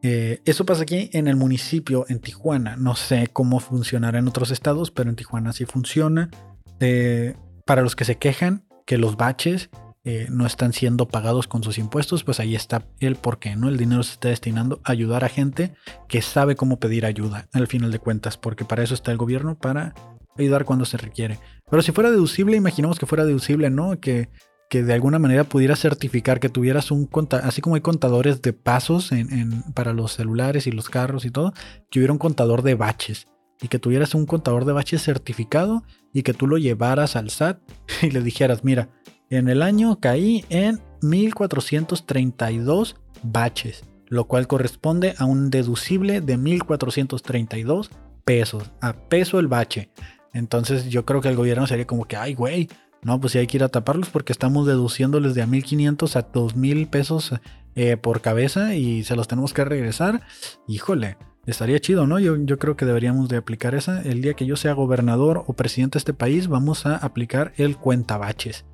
[0.01, 2.75] Eh, eso pasa aquí en el municipio, en Tijuana.
[2.75, 6.31] No sé cómo funcionará en otros estados, pero en Tijuana sí funciona.
[6.79, 9.69] Eh, para los que se quejan que los baches
[10.05, 13.69] eh, no están siendo pagados con sus impuestos, pues ahí está el por qué, ¿no?
[13.69, 15.75] El dinero se está destinando a ayudar a gente
[16.09, 19.57] que sabe cómo pedir ayuda, al final de cuentas, porque para eso está el gobierno,
[19.57, 19.93] para
[20.37, 21.39] ayudar cuando se requiere.
[21.69, 23.97] Pero si fuera deducible, imaginemos que fuera deducible, ¿no?
[24.01, 24.29] Que,
[24.69, 28.51] que de alguna manera pudiera certificar que tuvieras un contador, así como hay contadores de
[28.51, 31.53] pasos en, para los celulares y los carros y todo,
[31.89, 33.27] que hubiera un contador de baches.
[33.61, 37.59] y que tuvieras un contador de baches certificado y que tú lo llevaras al SAT
[38.01, 38.89] y le dijeras, mira,
[39.37, 47.89] en el año caí en 1432 baches, lo cual corresponde a un deducible de 1432
[48.25, 49.89] pesos, a peso el bache.
[50.33, 52.69] Entonces yo creo que el gobierno sería como que, ay, güey,
[53.01, 56.21] no, pues sí hay que ir a taparlos porque estamos deduciéndoles de a 1500 a
[56.21, 57.33] 2000 pesos
[57.75, 60.21] eh, por cabeza y se los tenemos que regresar.
[60.67, 62.19] Híjole, estaría chido, ¿no?
[62.19, 64.01] Yo, yo creo que deberíamos de aplicar esa.
[64.03, 67.77] El día que yo sea gobernador o presidente de este país, vamos a aplicar el
[67.77, 68.65] cuentabaches.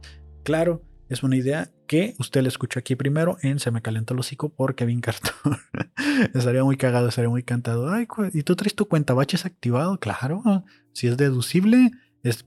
[0.50, 4.20] Claro, es una idea que usted le escuchó aquí primero en Se me calenta el
[4.20, 5.60] hocico por Kevin Cartón.
[6.34, 7.93] estaría muy cagado, estaría muy cantado.
[7.93, 10.00] Ay, ¿y tú traes tu cuentabaches activado?
[10.00, 10.41] Claro,
[10.91, 11.91] si es deducible,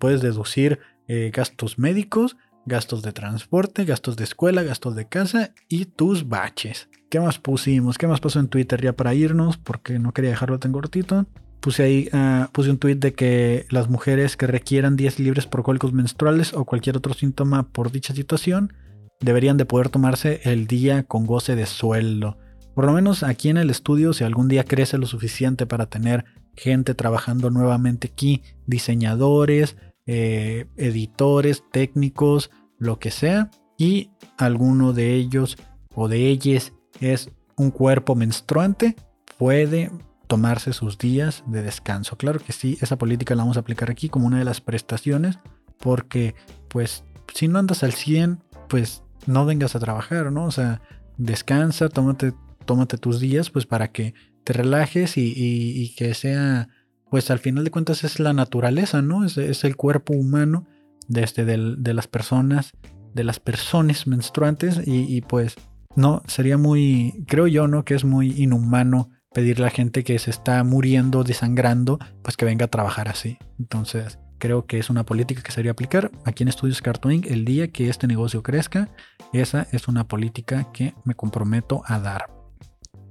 [0.00, 2.36] puedes deducir eh, gastos médicos,
[2.66, 6.88] gastos de transporte, gastos de escuela, gastos de casa y tus baches.
[7.09, 7.98] ¿Qué más pusimos?
[7.98, 9.59] ¿Qué más pasó en Twitter ya para irnos?
[9.59, 11.28] Porque no quería dejarlo tan cortito.
[11.62, 15.62] Puse ahí, ah, puse un tweet de que las mujeres que requieran días libres por
[15.62, 18.72] cólicos menstruales o cualquier otro síntoma por dicha situación
[19.20, 22.36] deberían de poder tomarse el día con goce de sueldo.
[22.74, 26.24] Por lo menos aquí en el estudio, si algún día crece lo suficiente para tener
[26.56, 35.56] gente trabajando nuevamente aquí, diseñadores, eh, editores, técnicos, lo que sea, y alguno de ellos
[35.94, 38.96] o de ellas es un cuerpo menstruante,
[39.38, 39.92] puede
[40.32, 42.16] tomarse sus días de descanso.
[42.16, 45.38] Claro que sí, esa política la vamos a aplicar aquí como una de las prestaciones,
[45.78, 46.34] porque
[46.68, 47.04] pues
[47.34, 50.44] si no andas al 100, pues no vengas a trabajar, ¿no?
[50.44, 50.80] O sea,
[51.18, 52.32] descansa, tómate,
[52.64, 54.14] tómate tus días, pues para que
[54.44, 56.68] te relajes y que sea
[57.12, 59.26] pues al final de cuentas es la naturaleza, ¿no?
[59.26, 60.66] Es, el cuerpo humano
[61.08, 62.72] de, este, de, las personas,
[63.12, 65.56] de las personas menstruantes y, pues
[65.94, 67.84] no, sería muy, creo yo, ¿no?
[67.84, 72.44] Que es muy inhumano pedirle a la gente que se está muriendo, desangrando, pues que
[72.44, 73.38] venga a trabajar así.
[73.58, 77.68] Entonces, creo que es una política que sería aplicar aquí en Estudios Cartooning el día
[77.68, 78.88] que este negocio crezca.
[79.32, 82.26] Esa es una política que me comprometo a dar.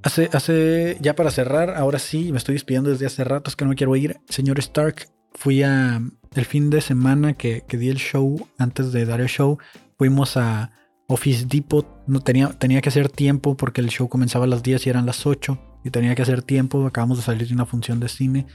[0.03, 3.65] Hace, hace, ya para cerrar, ahora sí, me estoy despidiendo desde hace rato, es que
[3.65, 4.19] no me quiero ir.
[4.27, 6.01] Señor Stark, fui a
[6.35, 9.57] el fin de semana que, di el show, antes de dar el show,
[9.97, 10.71] fuimos a
[11.07, 11.87] Office Depot.
[12.07, 15.05] No tenía, tenía que hacer tiempo porque el show comenzaba a las 10 y eran
[15.05, 15.70] las 8.
[15.83, 18.47] Y tenía que hacer tiempo, acabamos de salir de una función de cine.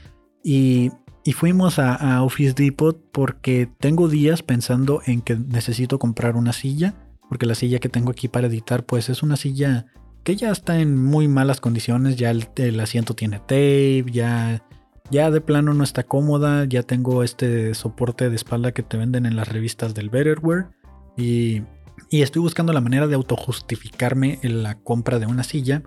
[0.43, 0.91] Y,
[1.23, 6.53] y fuimos a, a Office Depot porque tengo días pensando en que necesito comprar una
[6.53, 6.95] silla.
[7.29, 9.87] Porque la silla que tengo aquí para editar, pues es una silla
[10.27, 14.61] que ya está en muy malas condiciones, ya el, asiento tiene tape, ya,
[15.09, 19.25] ya de plano no está cómoda, ya tengo este soporte de espalda que te venden
[19.25, 20.67] en las revistas del Betterware
[21.15, 21.61] y,
[22.09, 25.83] y estoy buscando la manera de autojustificarme en la compra de una silla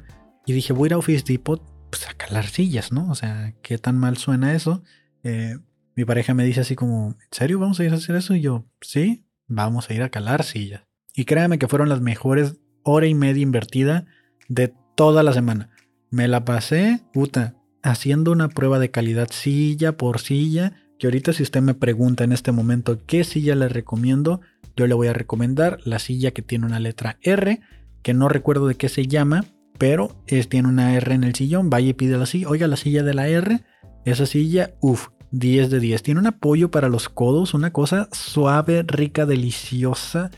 [0.51, 3.09] y dije voy a ir a Office Depot pues, a calar sillas, ¿no?
[3.09, 4.83] O sea, ¿qué tan mal suena eso?
[5.23, 5.57] Eh,
[5.95, 8.35] mi pareja me dice así como, ¿en serio vamos a ir a hacer eso?
[8.35, 10.83] Y yo, sí, vamos a ir a calar sillas.
[11.15, 14.07] Y créanme que fueron las mejores hora y media invertida
[14.49, 15.71] de toda la semana.
[16.11, 20.73] Me la pasé, puta, haciendo una prueba de calidad silla por silla.
[20.99, 24.41] Que ahorita si usted me pregunta en este momento qué silla le recomiendo,
[24.77, 27.61] yo le voy a recomendar la silla que tiene una letra R,
[28.03, 29.45] que no recuerdo de qué se llama,
[29.81, 31.71] pero es, tiene una R en el sillón.
[31.71, 32.45] Vaya y pídela así.
[32.45, 33.65] Oiga, la silla de la R,
[34.05, 36.05] esa silla, uff, 10 de 10.
[36.05, 40.31] Tiene un apoyo para los codos, una cosa suave, rica, deliciosa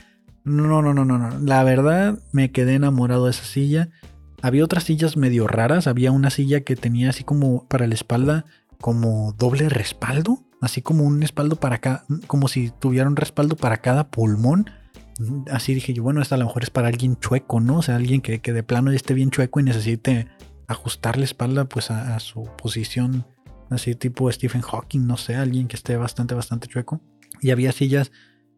[0.44, 1.38] no, no, no, no, no.
[1.38, 3.90] La verdad me quedé enamorado de esa silla.
[4.42, 5.86] Había otras sillas medio raras.
[5.86, 8.44] Había una silla que tenía así como para la espalda,
[8.80, 10.38] como doble respaldo.
[10.60, 14.70] Así como un respaldo para cada, como si tuviera un respaldo para cada pulmón.
[15.50, 17.78] Así dije yo, bueno, esta a lo mejor es para alguien chueco, ¿no?
[17.78, 20.28] O sea, alguien que, de plano esté bien chueco y necesite
[20.68, 23.26] ajustar la espalda pues a, a su posición
[23.70, 27.00] así tipo Stephen Hawking, no sé, alguien que esté bastante, bastante chueco.
[27.40, 28.12] Y había sillas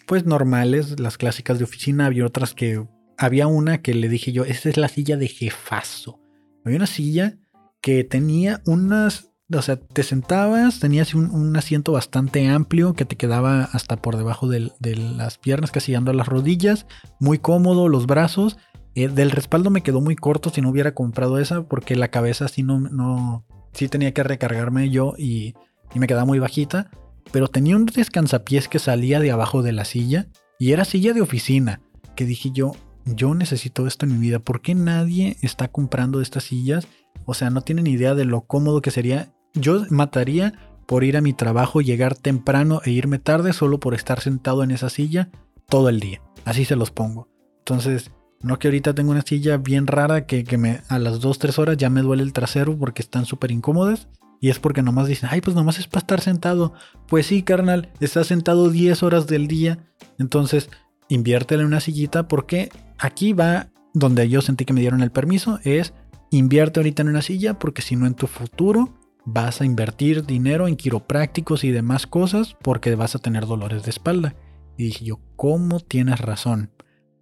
[0.06, 2.06] pues normales, las clásicas de oficina.
[2.06, 2.86] Había otras que.
[3.16, 6.20] Había una que le dije yo, esa es la silla de jefazo.
[6.64, 7.38] Había una silla
[7.80, 9.30] que tenía unas.
[9.52, 14.48] O sea, te sentabas, tenías un, asiento bastante amplio que te quedaba hasta por debajo
[14.48, 16.86] de, las piernas, casi llegando a las rodillas.
[17.20, 18.56] Muy cómodo, los brazos.
[18.94, 22.48] Eh, del respaldo me quedó muy corto si no hubiera comprado esa, porque la cabeza
[22.48, 22.80] sí no.
[22.80, 25.54] no sí tenía que recargarme yo y,
[25.94, 26.90] y me quedaba muy bajita
[27.32, 30.28] pero tenía un descansapiés que salía de abajo de la silla
[30.58, 31.80] y era silla de oficina,
[32.14, 32.72] que dije yo,
[33.04, 36.86] yo necesito esto en mi vida, ¿por qué nadie está comprando estas sillas?
[37.24, 39.32] O sea, no tienen idea de lo cómodo que sería.
[39.54, 40.54] Yo mataría
[40.86, 44.70] por ir a mi trabajo, llegar temprano e irme tarde solo por estar sentado en
[44.70, 45.30] esa silla
[45.68, 46.20] todo el día.
[46.44, 47.28] Así se los pongo.
[47.60, 48.10] Entonces,
[48.40, 51.76] no que ahorita tengo una silla bien rara que, que me, a las 2-3 horas
[51.78, 54.08] ya me duele el trasero porque están súper incómodas
[54.40, 56.74] Y es porque nomás dicen, ay, pues nomás es para estar sentado.
[57.08, 59.78] Pues sí, carnal, estás sentado 10 horas del día.
[60.18, 60.68] Entonces,
[61.08, 62.68] inviértele en una sillita porque
[62.98, 65.94] aquí va donde yo sentí que me dieron el permiso, es
[66.36, 70.68] invierte ahorita en una silla porque si no en tu futuro vas a invertir dinero
[70.68, 74.34] en quiroprácticos y demás cosas porque vas a tener dolores de espalda.
[74.76, 76.70] Y dije yo, ¿cómo tienes razón?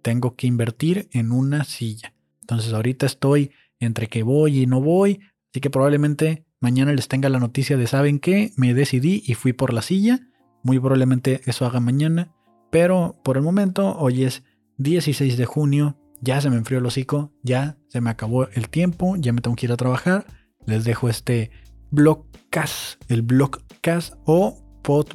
[0.01, 2.13] Tengo que invertir en una silla.
[2.41, 7.29] Entonces ahorita estoy entre que voy y no voy, así que probablemente mañana les tenga
[7.29, 8.51] la noticia de, ¿saben qué?
[8.57, 10.27] Me decidí y fui por la silla.
[10.63, 12.33] Muy probablemente eso haga mañana.
[12.71, 14.43] Pero por el momento, hoy es
[14.77, 19.15] 16 de junio, ya se me enfrió el hocico, ya se me acabó el tiempo,
[19.17, 20.25] ya me tengo que ir a trabajar.
[20.65, 21.51] Les dejo este
[21.91, 25.07] blogcast, el blogcast o pod,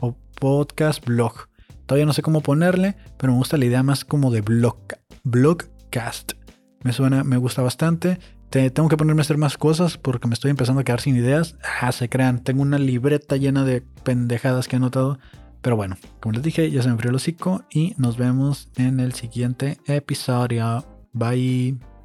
[0.00, 1.32] o podcast blog.
[1.86, 4.78] Todavía no sé cómo ponerle, pero me gusta la idea más como de blog,
[5.22, 6.32] blogcast.
[6.82, 8.18] Me suena, me gusta bastante.
[8.50, 11.56] tengo que ponerme a hacer más cosas porque me estoy empezando a quedar sin ideas.
[11.80, 12.42] Ah, se crean.
[12.42, 15.20] Tengo una libreta llena de pendejadas que he anotado.
[15.62, 19.00] Pero bueno, como les dije, ya se me enfrió el hocico y nos vemos en
[19.00, 20.84] el siguiente episodio.
[21.12, 21.95] Bye.